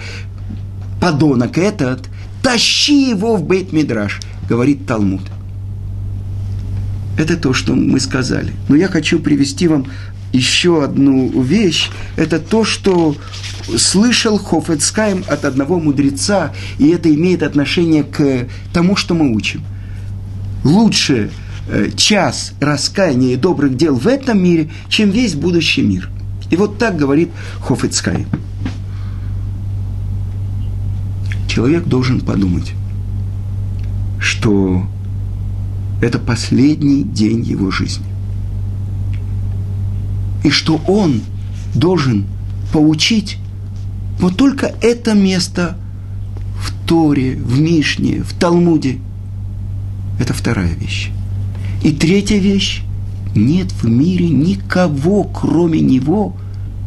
подонок 1.01 1.57
этот, 1.57 2.09
тащи 2.41 3.09
его 3.09 3.35
в 3.35 3.43
Бейт-Мидраш, 3.43 4.21
говорит 4.47 4.85
Талмуд. 4.85 5.21
Это 7.17 7.35
то, 7.35 7.53
что 7.53 7.75
мы 7.75 7.99
сказали. 7.99 8.53
Но 8.69 8.75
я 8.75 8.87
хочу 8.87 9.19
привести 9.19 9.67
вам 9.67 9.87
еще 10.31 10.83
одну 10.83 11.41
вещь. 11.41 11.89
Это 12.15 12.39
то, 12.39 12.63
что 12.63 13.15
слышал 13.77 14.37
Хофецкайм 14.37 15.23
от 15.27 15.45
одного 15.45 15.79
мудреца, 15.79 16.53
и 16.77 16.89
это 16.89 17.13
имеет 17.13 17.43
отношение 17.43 18.03
к 18.03 18.47
тому, 18.73 18.95
что 18.95 19.15
мы 19.15 19.35
учим. 19.35 19.63
Лучше 20.63 21.29
э, 21.67 21.89
час 21.95 22.53
раскаяния 22.59 23.33
и 23.33 23.37
добрых 23.37 23.75
дел 23.75 23.95
в 23.95 24.07
этом 24.07 24.41
мире, 24.41 24.69
чем 24.87 25.09
весь 25.09 25.35
будущий 25.35 25.81
мир. 25.81 26.09
И 26.51 26.55
вот 26.55 26.77
так 26.77 26.97
говорит 26.97 27.29
Хофецкайм. 27.61 28.27
Человек 31.49 31.85
должен 31.85 32.21
подумать, 32.21 32.73
что 34.19 34.85
это 35.99 36.19
последний 36.19 37.03
день 37.03 37.41
его 37.41 37.71
жизни. 37.71 38.05
И 40.43 40.51
что 40.51 40.79
он 40.87 41.21
должен 41.73 42.27
получить 42.71 43.37
вот 44.19 44.37
только 44.37 44.67
это 44.81 45.15
место 45.15 45.75
в 46.61 46.87
Торе, 46.87 47.35
в 47.35 47.59
Мишне, 47.59 48.21
в 48.21 48.31
Талмуде. 48.33 48.99
Это 50.19 50.35
вторая 50.35 50.75
вещь. 50.75 51.09
И 51.83 51.91
третья 51.91 52.37
вещь. 52.37 52.83
Нет 53.35 53.71
в 53.71 53.89
мире 53.89 54.29
никого, 54.29 55.23
кроме 55.23 55.81
него, 55.81 56.35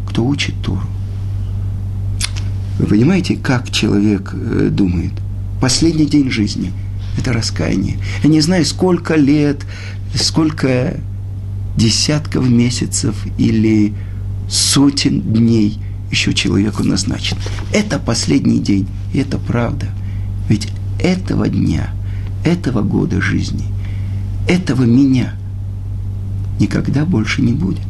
кто 0.07 0.25
учит 0.25 0.55
Тору. 0.63 0.92
Вы 2.79 2.87
понимаете, 2.87 3.37
как 3.37 3.71
человек 3.71 4.33
э, 4.35 4.69
думает? 4.71 5.13
Последний 5.61 6.07
день 6.07 6.31
жизни– 6.31 6.73
это 7.19 7.33
раскаяние. 7.33 7.99
Я 8.23 8.31
не 8.31 8.41
знаю, 8.41 8.65
сколько 8.65 9.15
лет, 9.15 9.65
сколько 10.15 10.99
десятков 11.77 12.49
месяцев 12.49 13.15
или 13.39 13.95
сотен 14.49 15.21
дней 15.21 15.79
еще 16.11 16.35
человеку 16.35 16.83
назначен. 16.85 17.37
Это 17.73 17.99
последний 17.99 18.59
день, 18.59 18.87
и 19.13 19.19
это 19.19 19.39
правда. 19.39 19.87
Ведь 20.49 20.69
этого 20.99 21.49
дня, 21.49 21.91
этого 22.45 22.83
года 22.83 23.21
жизни, 23.21 23.65
этого 24.49 24.83
меня 24.83 25.35
никогда 26.61 27.05
больше 27.05 27.43
не 27.43 27.53
будет. 27.53 27.81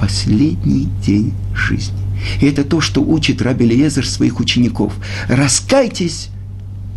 Последний 0.00 0.88
день 1.04 1.34
жизни. 1.54 2.01
И 2.40 2.46
это 2.46 2.64
то, 2.64 2.80
что 2.80 3.02
учит 3.02 3.42
Раби 3.42 3.66
Лезер 3.66 4.06
своих 4.06 4.40
учеников. 4.40 4.94
Раскайтесь 5.28 6.28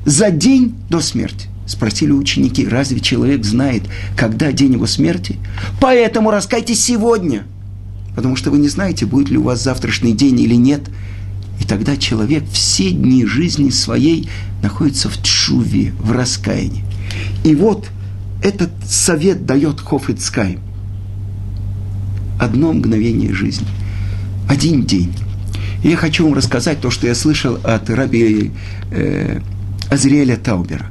за 0.06 0.32
день 0.32 0.76
до 0.90 1.02
смерти. 1.02 1.48
Спросили 1.68 2.12
ученики, 2.12 2.68
разве 2.68 3.00
человек 3.00 3.44
знает, 3.44 3.84
когда 4.16 4.52
день 4.52 4.74
его 4.74 4.86
смерти? 4.86 5.38
Поэтому 5.80 6.32
раскайтесь 6.32 6.84
сегодня– 6.84 7.44
потому 8.16 8.36
что 8.36 8.50
вы 8.50 8.58
не 8.58 8.70
знаете, 8.70 9.06
будет 9.06 9.30
ли 9.30 9.38
у 9.38 9.44
вас 9.44 9.62
завтрашний 9.62 10.14
день 10.14 10.40
или 10.40 10.56
нет. 10.56 10.82
И 11.60 11.66
тогда 11.66 11.98
человек 11.98 12.44
все 12.52 12.92
дни 12.92 13.26
жизни 13.26 13.70
своей 13.70 14.30
находится 14.64 15.10
в 15.10 15.22
чуве, 15.22 15.94
в 16.00 16.12
раскаянии. 16.12 16.84
И 17.44 17.54
вот 17.56 17.90
этот 18.42 18.72
совет 18.86 19.46
дает 19.46 19.80
Хофицкай. 19.80 20.60
Одно 22.40 22.74
мгновение 22.74 23.34
жизни, 23.34 23.68
один 24.50 24.86
день. 24.86 25.14
И 25.84 25.90
я 25.90 25.98
хочу 25.98 26.26
вам 26.26 26.34
рассказать 26.34 26.82
то, 26.82 26.90
что 26.90 27.08
я 27.08 27.16
слышал 27.16 27.58
от 27.64 27.90
раби 27.90 28.52
э, 28.92 29.40
Азриэля 29.90 30.38
Таубера. 30.38 30.88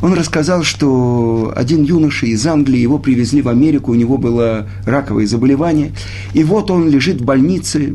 Он 0.00 0.14
рассказал, 0.14 0.64
что 0.64 1.52
один 1.54 1.84
юноша 1.84 2.26
из 2.26 2.44
Англии, 2.46 2.80
его 2.80 2.98
привезли 2.98 3.40
в 3.40 3.48
Америку, 3.48 3.92
у 3.92 3.94
него 3.94 4.18
было 4.18 4.68
раковое 4.84 5.26
заболевание, 5.26 5.92
и 6.34 6.42
вот 6.42 6.72
он 6.72 6.88
лежит 6.88 7.20
в 7.20 7.24
больнице, 7.24 7.94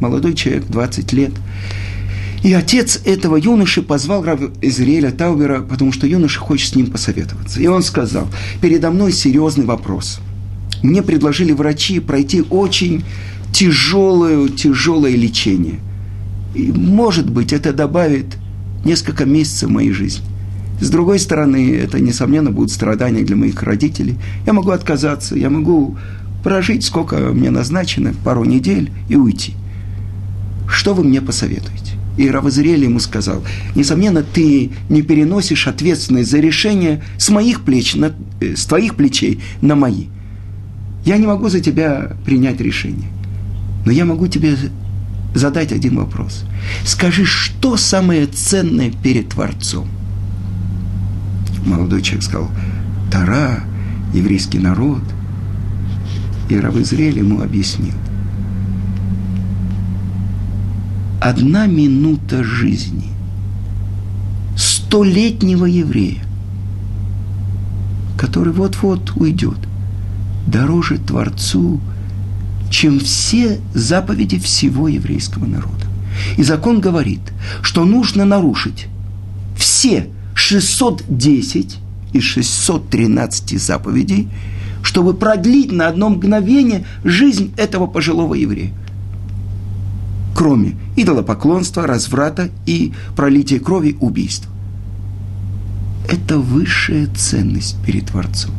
молодой 0.00 0.34
человек, 0.34 0.66
20 0.66 1.12
лет. 1.12 1.32
И 2.44 2.52
отец 2.54 3.00
этого 3.04 3.36
юноши 3.36 3.82
позвал 3.82 4.24
Рав 4.24 4.40
Израиля 4.62 5.10
Таубера, 5.10 5.60
потому 5.60 5.92
что 5.92 6.06
юноша 6.06 6.38
хочет 6.38 6.72
с 6.72 6.76
ним 6.76 6.86
посоветоваться. 6.86 7.60
И 7.60 7.66
он 7.66 7.82
сказал, 7.82 8.28
передо 8.62 8.90
мной 8.90 9.12
серьезный 9.12 9.66
вопрос. 9.66 10.20
Мне 10.82 11.02
предложили 11.02 11.52
врачи 11.52 12.00
пройти 12.00 12.42
очень 12.48 13.04
тяжелое, 13.52 14.48
тяжелое 14.48 15.16
лечение. 15.16 15.80
И, 16.54 16.72
может 16.72 17.30
быть, 17.30 17.52
это 17.52 17.72
добавит 17.72 18.36
несколько 18.84 19.24
месяцев 19.24 19.70
моей 19.70 19.92
жизни. 19.92 20.24
С 20.80 20.88
другой 20.88 21.18
стороны, 21.18 21.74
это, 21.76 22.00
несомненно, 22.00 22.50
будут 22.50 22.72
страдания 22.72 23.22
для 23.22 23.36
моих 23.36 23.62
родителей. 23.62 24.16
Я 24.46 24.54
могу 24.54 24.70
отказаться, 24.70 25.36
я 25.36 25.50
могу 25.50 25.98
прожить, 26.42 26.84
сколько 26.84 27.16
мне 27.16 27.50
назначено, 27.50 28.14
пару 28.24 28.44
недель 28.44 28.90
и 29.08 29.16
уйти. 29.16 29.54
Что 30.68 30.94
вы 30.94 31.04
мне 31.04 31.20
посоветуете? 31.20 31.92
И 32.16 32.28
Равазриэль 32.28 32.84
ему 32.84 32.98
сказал, 32.98 33.42
несомненно, 33.74 34.22
ты 34.22 34.70
не 34.88 35.02
переносишь 35.02 35.66
ответственность 35.66 36.30
за 36.30 36.38
решение 36.38 37.02
с 37.18 37.28
моих 37.30 37.62
плеч, 37.62 37.94
на, 37.94 38.12
э, 38.40 38.56
с 38.56 38.64
твоих 38.66 38.94
плечей 38.94 39.40
на 39.60 39.74
мои. 39.74 40.06
Я 41.04 41.18
не 41.18 41.26
могу 41.26 41.48
за 41.48 41.60
тебя 41.60 42.12
принять 42.24 42.60
решение. 42.60 43.08
Но 43.84 43.92
я 43.92 44.04
могу 44.04 44.28
тебе 44.28 44.56
задать 45.34 45.72
один 45.72 45.96
вопрос. 45.96 46.44
Скажи, 46.84 47.24
что 47.24 47.76
самое 47.76 48.26
ценное 48.26 48.90
перед 48.90 49.30
Творцом? 49.30 49.88
молодой 51.64 52.02
человек 52.02 52.24
сказал, 52.24 52.50
Тара, 53.10 53.64
еврейский 54.14 54.58
народ. 54.58 55.02
И 56.48 56.58
Рав 56.58 56.76
Израиль 56.76 57.18
ему 57.18 57.42
объяснил. 57.42 57.94
Одна 61.20 61.66
минута 61.66 62.42
жизни 62.42 63.08
столетнего 64.56 65.66
еврея, 65.66 66.24
который 68.18 68.52
вот-вот 68.52 69.12
уйдет, 69.16 69.58
дороже 70.46 70.98
Творцу, 70.98 71.80
чем 72.70 73.00
все 73.00 73.60
заповеди 73.74 74.38
всего 74.38 74.88
еврейского 74.88 75.44
народа. 75.44 75.86
И 76.38 76.42
закон 76.42 76.80
говорит, 76.80 77.20
что 77.62 77.84
нужно 77.84 78.24
нарушить 78.24 78.86
все 79.56 80.08
610 80.34 81.78
из 82.12 82.22
613 82.22 83.60
заповедей, 83.60 84.28
чтобы 84.82 85.14
продлить 85.14 85.72
на 85.72 85.88
одно 85.88 86.08
мгновение 86.08 86.86
жизнь 87.04 87.52
этого 87.56 87.86
пожилого 87.86 88.34
еврея. 88.34 88.72
Кроме 90.34 90.76
идолопоклонства, 90.96 91.86
разврата 91.86 92.50
и 92.64 92.92
пролития 93.16 93.58
крови, 93.58 93.96
убийства. 94.00 94.50
Это 96.08 96.38
высшая 96.38 97.08
ценность 97.14 97.76
перед 97.84 98.06
Творцом. 98.06 98.52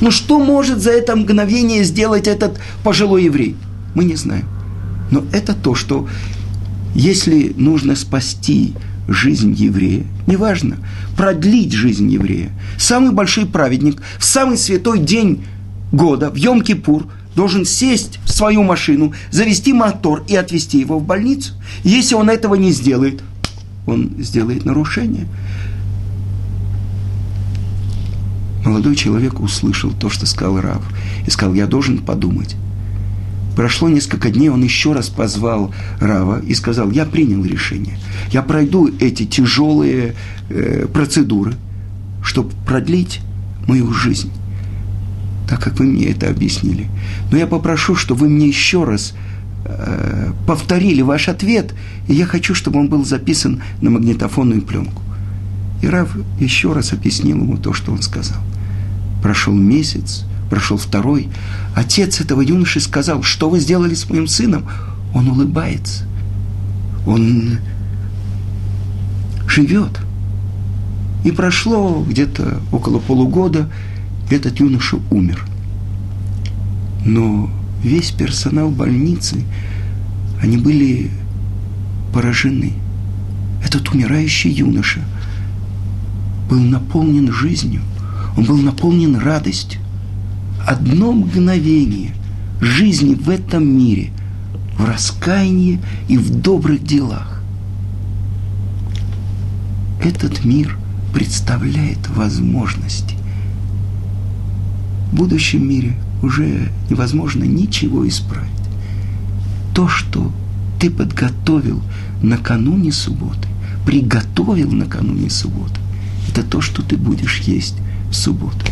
Но 0.00 0.10
что 0.10 0.38
может 0.38 0.80
за 0.80 0.90
это 0.90 1.16
мгновение 1.16 1.84
сделать 1.84 2.28
этот 2.28 2.60
пожилой 2.82 3.24
еврей? 3.24 3.56
Мы 3.94 4.04
не 4.04 4.16
знаем. 4.16 4.46
Но 5.10 5.24
это 5.32 5.54
то, 5.54 5.74
что 5.74 6.08
если 6.94 7.52
нужно 7.56 7.96
спасти 7.96 8.74
жизнь 9.08 9.54
еврея, 9.54 10.04
неважно, 10.26 10.78
продлить 11.16 11.72
жизнь 11.72 12.10
еврея. 12.10 12.50
Самый 12.78 13.12
большой 13.12 13.46
праведник 13.46 14.02
в 14.18 14.24
самый 14.24 14.56
святой 14.56 14.98
день 14.98 15.44
года, 15.92 16.30
в 16.30 16.36
Йом-Кипур, 16.36 17.06
должен 17.36 17.64
сесть 17.64 18.20
в 18.24 18.30
свою 18.30 18.62
машину, 18.62 19.12
завести 19.30 19.72
мотор 19.72 20.24
и 20.28 20.36
отвезти 20.36 20.78
его 20.78 20.98
в 20.98 21.04
больницу. 21.04 21.52
Если 21.82 22.14
он 22.14 22.30
этого 22.30 22.54
не 22.54 22.70
сделает, 22.70 23.22
он 23.86 24.12
сделает 24.18 24.64
нарушение. 24.64 25.26
Молодой 28.64 28.96
человек 28.96 29.40
услышал 29.40 29.92
то, 29.92 30.08
что 30.08 30.26
сказал 30.26 30.60
Рав, 30.60 30.82
и 31.26 31.30
сказал, 31.30 31.54
я 31.54 31.66
должен 31.66 31.98
подумать. 31.98 32.56
Прошло 33.54 33.88
несколько 33.88 34.30
дней, 34.30 34.48
он 34.48 34.64
еще 34.64 34.92
раз 34.92 35.08
позвал 35.08 35.72
Рава 36.00 36.40
и 36.40 36.54
сказал, 36.54 36.90
я 36.90 37.04
принял 37.04 37.44
решение. 37.44 37.98
Я 38.32 38.42
пройду 38.42 38.90
эти 38.98 39.24
тяжелые 39.24 40.14
э, 40.48 40.86
процедуры, 40.92 41.54
чтобы 42.22 42.50
продлить 42.66 43.20
мою 43.68 43.92
жизнь, 43.92 44.32
так 45.48 45.62
как 45.62 45.78
вы 45.78 45.84
мне 45.86 46.06
это 46.06 46.28
объяснили. 46.28 46.88
Но 47.30 47.36
я 47.36 47.46
попрошу, 47.46 47.94
чтобы 47.94 48.22
вы 48.22 48.28
мне 48.28 48.48
еще 48.48 48.84
раз 48.84 49.14
э, 49.66 50.32
повторили 50.48 51.02
ваш 51.02 51.28
ответ, 51.28 51.74
и 52.08 52.14
я 52.14 52.26
хочу, 52.26 52.54
чтобы 52.54 52.80
он 52.80 52.88
был 52.88 53.04
записан 53.04 53.62
на 53.80 53.90
магнитофонную 53.90 54.62
пленку. 54.62 55.02
И 55.80 55.86
Рав 55.86 56.16
еще 56.40 56.72
раз 56.72 56.92
объяснил 56.92 57.36
ему 57.36 57.56
то, 57.56 57.72
что 57.72 57.92
он 57.92 58.02
сказал. 58.02 58.40
Прошел 59.24 59.54
месяц, 59.54 60.26
прошел 60.50 60.76
второй. 60.76 61.30
Отец 61.74 62.20
этого 62.20 62.42
юноши 62.42 62.78
сказал, 62.78 63.22
что 63.22 63.48
вы 63.48 63.58
сделали 63.58 63.94
с 63.94 64.10
моим 64.10 64.26
сыном? 64.26 64.66
Он 65.14 65.28
улыбается. 65.28 66.04
Он 67.06 67.56
живет. 69.48 69.98
И 71.24 71.30
прошло 71.30 72.04
где-то 72.06 72.60
около 72.70 72.98
полугода, 72.98 73.70
этот 74.30 74.60
юноша 74.60 74.98
умер. 75.10 75.46
Но 77.06 77.48
весь 77.82 78.10
персонал 78.10 78.68
больницы, 78.68 79.42
они 80.42 80.58
были 80.58 81.10
поражены. 82.12 82.74
Этот 83.64 83.88
умирающий 83.88 84.50
юноша 84.50 85.00
был 86.50 86.60
наполнен 86.60 87.32
жизнью, 87.32 87.80
он 88.36 88.44
был 88.44 88.56
наполнен 88.56 89.16
радостью. 89.16 89.80
Одно 90.66 91.12
мгновение 91.12 92.14
жизни 92.60 93.14
в 93.14 93.28
этом 93.28 93.66
мире, 93.66 94.10
в 94.76 94.84
раскаянии 94.84 95.80
и 96.08 96.16
в 96.16 96.40
добрых 96.40 96.82
делах. 96.82 97.42
Этот 100.02 100.44
мир 100.44 100.76
представляет 101.12 102.08
возможности. 102.08 103.14
В 105.12 105.16
будущем 105.16 105.68
мире 105.68 105.94
уже 106.22 106.72
невозможно 106.90 107.44
ничего 107.44 108.06
исправить. 108.08 108.50
То, 109.74 109.86
что 109.86 110.32
ты 110.80 110.90
подготовил 110.90 111.82
накануне 112.22 112.90
субботы, 112.90 113.48
приготовил 113.86 114.72
накануне 114.72 115.30
субботы, 115.30 115.78
это 116.30 116.42
то, 116.42 116.60
что 116.60 116.82
ты 116.82 116.96
будешь 116.96 117.40
есть 117.40 117.76
субботу. 118.14 118.64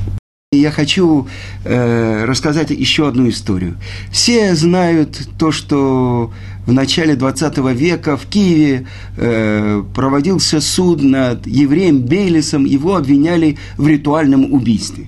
Я 0.52 0.70
хочу 0.70 1.28
э, 1.64 2.24
рассказать 2.26 2.70
еще 2.70 3.08
одну 3.08 3.26
историю. 3.30 3.78
Все 4.10 4.54
знают 4.54 5.28
то, 5.38 5.50
что 5.50 6.30
в 6.66 6.72
начале 6.72 7.14
20 7.14 7.56
века 7.74 8.18
в 8.18 8.26
Киеве 8.26 8.86
э, 9.16 9.82
проводился 9.94 10.60
суд 10.60 11.02
над 11.02 11.46
евреем 11.46 12.02
Бейлисом, 12.02 12.66
его 12.66 12.96
обвиняли 12.96 13.56
в 13.78 13.88
ритуальном 13.88 14.52
убийстве. 14.52 15.06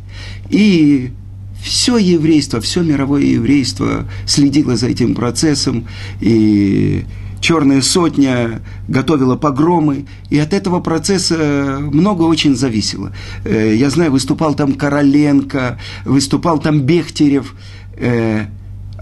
И 0.49 1.13
все 1.63 1.99
еврейство, 1.99 2.63
все 2.63 2.83
мировое 2.83 3.25
еврейство 3.25 4.09
следило 4.27 4.77
за 4.77 4.89
этим 4.89 5.15
процессом, 5.15 5.87
и 6.23 7.05
Черная 7.45 7.83
сотня 7.83 8.63
готовила 8.89 9.37
погромы, 9.37 10.07
и 10.31 10.39
от 10.39 10.55
этого 10.55 10.81
процесса 10.81 11.79
много 11.79 12.23
очень 12.23 12.57
зависело. 12.57 13.13
Э, 13.45 13.75
я 13.77 13.91
знаю, 13.91 14.13
выступал 14.13 14.55
там 14.55 14.73
Короленко, 14.73 15.79
выступал 16.07 16.59
там 16.59 16.81
Бехтерев. 16.81 17.55
Э, 17.99 18.47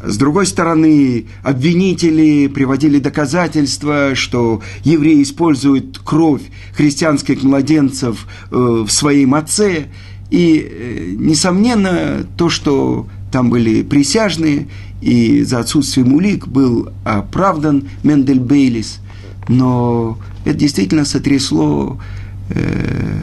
с 0.03 0.17
другой 0.17 0.47
стороны, 0.47 1.27
обвинители 1.45 2.49
приводили 2.49 2.99
доказательства, 2.99 4.17
что 4.17 4.61
евреи 4.83 5.23
используют 5.23 6.01
кровь 6.05 6.43
христианских 6.75 7.45
младенцев 7.45 8.27
э, 8.51 8.57
в 8.57 8.91
своей 8.91 9.25
маце. 9.25 9.87
И, 10.33 11.15
несомненно, 11.17 12.27
то, 12.37 12.49
что 12.49 13.07
там 13.31 13.51
были 13.51 13.83
присяжные, 13.83 14.67
и 15.03 15.43
за 15.43 15.59
отсутствием 15.59 16.15
улик 16.15 16.47
был 16.47 16.91
оправдан 17.05 17.89
Мендель 18.05 18.39
Бейлис. 18.39 19.01
Но 19.49 20.17
это 20.45 20.57
действительно 20.57 21.05
сотрясло 21.05 21.99
э, 22.51 23.23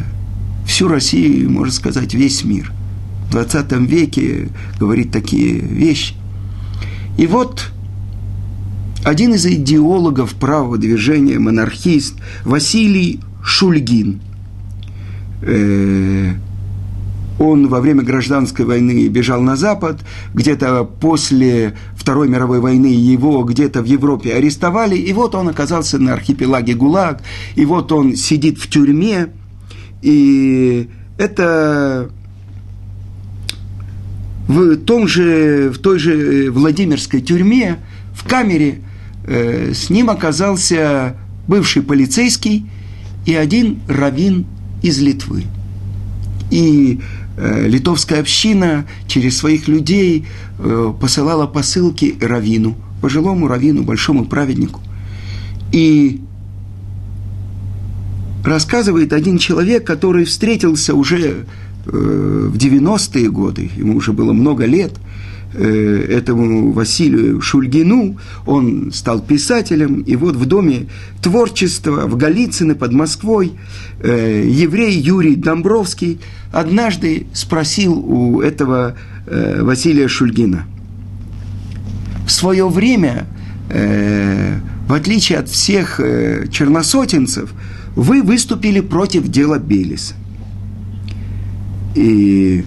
всю 0.68 0.90
Россию, 0.90 1.50
можно 1.50 1.74
сказать, 1.74 2.14
весь 2.14 2.44
мир. 2.44 2.74
В 3.30 3.32
20 3.32 3.72
веке 3.90 4.50
говорит 4.78 5.12
такие 5.12 5.54
вещи. 5.54 6.16
И 7.18 7.26
вот 7.28 7.72
один 9.06 9.34
из 9.34 9.46
идеологов 9.46 10.34
правого 10.34 10.78
движения, 10.78 11.40
монархист 11.40 12.16
Василий 12.44 13.22
Шульгин 13.42 14.20
э,– 15.44 16.34
он 17.40 17.70
во 17.70 17.80
время 17.80 18.04
гражданской 18.04 18.66
войны 18.66 19.08
бежал 19.08 19.42
на 19.42 19.56
Запад, 19.56 20.02
где-то 20.34 20.84
после 20.84 21.76
Второй 21.96 22.28
мировой 22.28 22.60
войны 22.60 22.88
его 22.88 23.44
где-то 23.44 23.82
в 23.82 23.86
Европе 23.86 24.34
арестовали, 24.34 24.98
и 24.98 25.12
вот 25.14 25.36
он 25.36 25.48
оказался 25.48 25.98
на 25.98 26.14
архипелаге 26.14 26.74
ГУЛАГ, 26.74 27.22
и 27.56 27.66
вот 27.66 27.92
он 27.94 28.16
сидит 28.16 28.60
в 28.60 28.70
тюрьме, 28.70 29.30
и 30.02 30.90
это 31.18 32.10
в, 34.48 34.76
том 34.78 35.08
же, 35.08 35.72
в 35.74 35.80
той 35.80 35.98
же 35.98 36.52
Владимирской 36.52 37.22
тюрьме, 37.22 37.80
в 38.14 38.28
камере, 38.28 38.82
э, 39.26 39.72
с 39.74 39.90
ним 39.90 40.10
оказался 40.10 41.16
бывший 41.48 41.84
полицейский 41.84 42.70
и 43.26 43.34
один 43.34 43.80
раввин 43.88 44.46
из 44.82 45.00
Литвы. 45.00 45.44
И 46.52 47.00
Э, 47.29 47.29
литовская 47.68 48.20
община 48.20 48.86
через 49.08 49.38
своих 49.38 49.68
людей 49.68 50.26
э, 50.60 50.94
посылала 51.00 51.48
посылки 51.48 52.16
равину, 52.22 52.76
пожилому 53.02 53.48
равину, 53.48 53.84
большому 53.84 54.26
праведнику. 54.26 54.82
И 55.72 56.22
рассказывает 58.44 59.14
один 59.14 59.38
человек, 59.38 59.86
который 59.86 60.26
встретился 60.26 60.96
уже 60.96 61.46
э, 61.86 62.50
в 62.52 62.56
90-е 62.58 63.30
годы, 63.30 63.70
ему 63.76 63.98
уже 63.98 64.14
было 64.14 64.34
много 64.34 64.66
лет– 64.66 64.94
Э, 65.02 65.39
этому 65.54 66.72
Василию 66.72 67.42
Шульгину, 67.42 68.18
он 68.46 68.92
стал 68.94 69.20
писателем, 69.20 70.02
и 70.02 70.16
вот 70.16 70.36
в 70.36 70.46
Доме 70.46 70.88
творчества 71.22 72.06
в 72.06 72.18
Голицыно 72.18 72.76
под 72.76 72.94
Москвой 72.94 73.54
э, 74.00 74.46
еврей 74.48 74.96
Юрий 74.96 75.36
Домбровский 75.36 76.20
однажды 76.52 77.28
спросил 77.34 77.94
у 77.98 78.42
этого 78.42 78.96
э, 79.26 79.64
Василия 79.64 80.08
Шульгина. 80.08 80.66
В 82.26 82.32
свое 82.32 82.70
время, 82.70 83.26
в 83.70 84.94
отличие 84.94 85.40
от 85.40 85.50
всех 85.50 86.00
черносотенцев, 86.52 87.52
вы 87.96 88.22
выступили 88.22 88.82
против 88.82 89.28
дела 89.28 89.58
Белиса. 89.58 90.14
И 91.96 92.64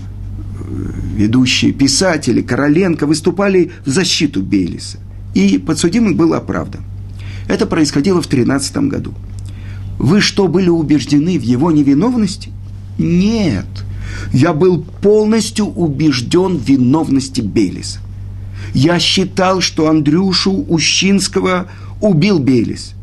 ведущие 1.16 1.72
писатели, 1.72 2.42
Короленко 2.42 3.06
выступали 3.06 3.70
в 3.84 3.90
защиту 3.90 4.42
Бейлиса. 4.42 4.98
И 5.34 5.58
подсудимый 5.58 6.14
был 6.14 6.34
оправдан. 6.34 6.82
Это 7.48 7.66
происходило 7.66 8.20
в 8.20 8.26
13 8.26 8.76
году. 8.88 9.14
Вы 9.98 10.20
что, 10.20 10.48
были 10.48 10.68
убеждены 10.68 11.38
в 11.38 11.42
его 11.42 11.70
невиновности? 11.70 12.50
Нет. 12.98 13.66
Я 14.32 14.52
был 14.52 14.84
полностью 15.00 15.66
убежден 15.66 16.58
в 16.58 16.64
виновности 16.68 17.40
Бейлиса. 17.40 18.00
Я 18.74 18.98
считал, 18.98 19.60
что 19.60 19.88
Андрюшу 19.88 20.52
Ущинского 20.68 21.68
убил 22.00 22.38
Бейлис– 22.38 22.94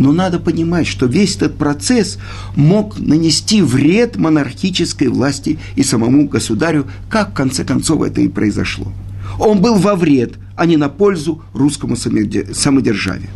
но 0.00 0.12
надо 0.12 0.40
понимать, 0.40 0.86
что 0.86 1.04
весь 1.04 1.36
этот 1.36 1.58
процесс 1.58 2.18
мог 2.56 2.98
нанести 2.98 3.60
вред 3.60 4.16
монархической 4.16 5.08
власти 5.08 5.58
и 5.76 5.82
самому 5.82 6.26
государю, 6.26 6.86
как 7.10 7.30
в 7.30 7.34
конце 7.34 7.64
концов 7.64 8.00
это 8.02 8.22
и 8.22 8.28
произошло. 8.28 8.90
Он 9.38 9.60
был 9.60 9.74
во 9.74 9.96
вред, 9.96 10.38
а 10.56 10.64
не 10.64 10.78
на 10.78 10.88
пользу 10.88 11.42
русскому 11.52 11.96
самодержавию. 11.96 13.28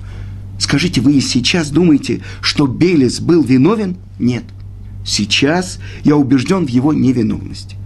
Скажите, 0.58 1.02
вы 1.02 1.12
и 1.12 1.20
сейчас 1.20 1.68
думаете, 1.68 2.22
что 2.40 2.66
Белес 2.66 3.20
был 3.20 3.42
виновен? 3.42 3.98
Нет. 4.18 4.44
Сейчас 5.04 5.78
я 6.02 6.16
убежден 6.16 6.64
в 6.64 6.70
его 6.70 6.94
невиновности. 6.94 7.76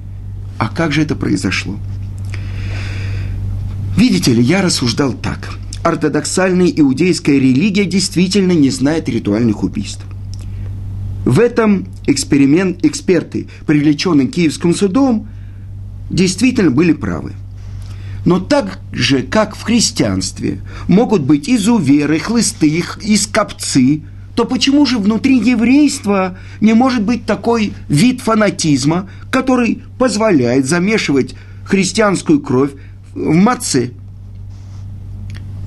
А 0.56 0.68
как 0.68 0.92
же 0.92 1.02
это 1.02 1.16
произошло? 1.16 1.76
Видите 3.96 4.32
ли, 4.32 4.40
я 4.40 4.62
рассуждал 4.62 5.14
так– 5.14 5.50
ортодоксальная 5.82 6.68
иудейская 6.68 7.36
религия 7.36 7.84
действительно 7.84 8.52
не 8.52 8.70
знает 8.70 9.08
ритуальных 9.08 9.62
убийств. 9.62 10.04
В 11.24 11.40
этом 11.40 11.86
эксперимент, 12.06 12.84
эксперты, 12.84 13.48
привлеченные 13.66 14.28
Киевским 14.28 14.74
судом, 14.74 15.28
действительно 16.10 16.70
были 16.70 16.92
правы. 16.92 17.32
Но 18.24 18.40
так 18.40 18.80
же, 18.92 19.22
как 19.22 19.56
в 19.56 19.62
христианстве 19.62 20.60
могут 20.86 21.22
быть 21.22 21.48
изуверы, 21.48 22.18
хлысты, 22.18 22.82
и 23.02 23.16
скопцы, 23.16 24.02
то 24.34 24.44
почему 24.44 24.86
же 24.86 24.98
внутри 24.98 25.38
еврейства 25.38 26.38
не 26.60 26.72
может 26.72 27.02
быть 27.02 27.26
такой 27.26 27.72
вид 27.88 28.20
фанатизма, 28.20 29.08
который 29.30 29.82
позволяет 29.98 30.66
замешивать 30.66 31.34
христианскую 31.64 32.40
кровь 32.40 32.72
в 33.14 33.34
маце– 33.34 33.92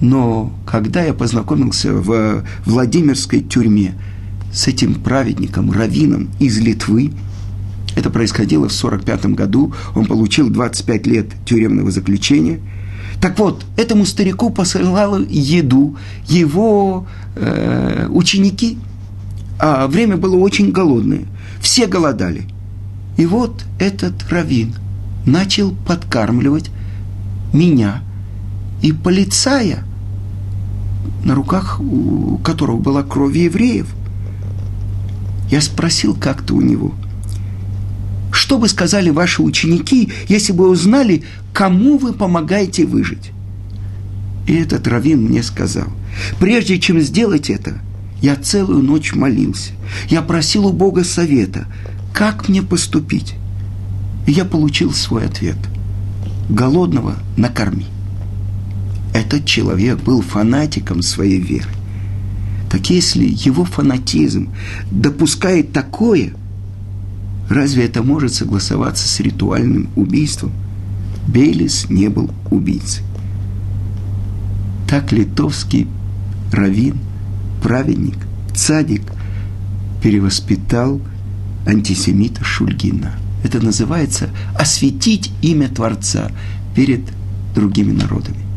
но 0.02 0.52
когда 0.66 1.04
я 1.04 1.14
познакомился 1.14 1.94
в 1.94 2.44
Владимирской 2.66 3.42
тюрьме 3.42 3.94
с 4.52 4.68
этим 4.68 4.96
праведником, 4.96 5.72
раввином 5.72 6.30
из 6.40 6.58
Литвы, 6.58 7.12
Это 7.94 8.10
происходило 8.10 8.70
в 8.70 8.74
1945 8.74 9.36
году. 9.36 9.74
Он 9.96 10.06
получил 10.06 10.50
25 10.50 11.08
лет 11.08 11.28
тюремного 11.46 11.92
заключения. 11.92 12.62
Так 13.20 13.38
вот, 13.38 13.66
этому 13.76 14.06
старику 14.06 14.50
посылала 14.50 15.22
еду 15.22 15.98
его 16.28 17.06
э, 17.36 18.08
ученики. 18.10 18.78
А 19.60 19.88
время 19.88 20.16
было 20.16 20.38
очень 20.38 20.72
голодное. 20.72 21.26
Все 21.60 21.86
голодали. 21.86 22.44
И 23.18 23.26
вот 23.26 23.66
этот 23.78 24.14
раввин 24.32 24.74
начал 25.26 25.76
подкармливать 25.86 26.72
меня 27.54 28.02
и 28.82 28.94
полицая, 28.94 29.84
на 31.24 31.36
руках 31.36 31.80
у 31.80 32.38
которого 32.38 32.78
была 32.78 33.04
кровь 33.04 33.36
евреев. 33.36 33.88
Я 35.50 35.62
спросил 35.62 36.16
как-то 36.16 36.56
у 36.56 36.62
него, 36.62 36.94
что 38.32 38.58
бы 38.58 38.68
сказали 38.70 39.10
ваши 39.10 39.42
ученики, 39.42 40.12
если 40.28 40.54
бы 40.54 40.70
узнали, 40.70 41.24
кому 41.54 41.98
вы 41.98 42.14
помогаете 42.14 42.86
выжить? 42.86 43.32
И 44.48 44.54
этот 44.56 44.88
раввин 44.88 45.24
мне 45.24 45.44
сказал, 45.44 45.88
прежде 46.40 46.80
чем 46.80 47.00
сделать 47.02 47.50
это, 47.50 47.80
я 48.22 48.36
целую 48.36 48.84
ночь 48.84 49.14
молился. 49.14 49.72
Я 50.10 50.22
просил 50.22 50.68
у 50.68 50.74
Бога 50.74 51.04
совета, 51.04 51.66
как 52.14 52.48
мне 52.48 52.62
поступить. 52.62 53.36
И 54.28 54.32
я 54.32 54.46
получил 54.46 54.94
свой 54.94 55.26
ответ. 55.26 55.58
Голодного 56.50 57.16
накорми. 57.38 57.88
Этот 59.14 59.46
человек 59.46 60.00
был 60.00 60.22
фанатиком 60.22 61.02
своей 61.02 61.40
веры. 61.40 61.70
Так 62.70 62.90
если 62.90 63.26
его 63.26 63.66
фанатизм 63.66 64.50
допускает 64.90 65.74
такое, 65.74 66.34
разве 67.50 67.86
это 67.86 68.02
может 68.02 68.34
согласоваться 68.34 69.08
с 69.08 69.20
ритуальным 69.20 69.90
убийством? 69.96 70.54
Бейлис 71.28 71.90
не 71.90 72.08
был 72.08 72.32
убийцей. 72.50 73.04
Так 74.90 75.12
литовский 75.12 75.88
раввин, 76.52 76.98
праведник, 77.62 78.18
цадик 78.56 79.04
перевоспитал 80.02 81.02
антисемита 81.66 82.44
Шульгина. 82.44 83.14
Это 83.44 83.60
называется 83.60 84.30
осветить 84.58 85.32
имя 85.42 85.68
Творца 85.68 86.32
перед 86.76 87.02
другими 87.54 87.92
народами. 87.92 88.51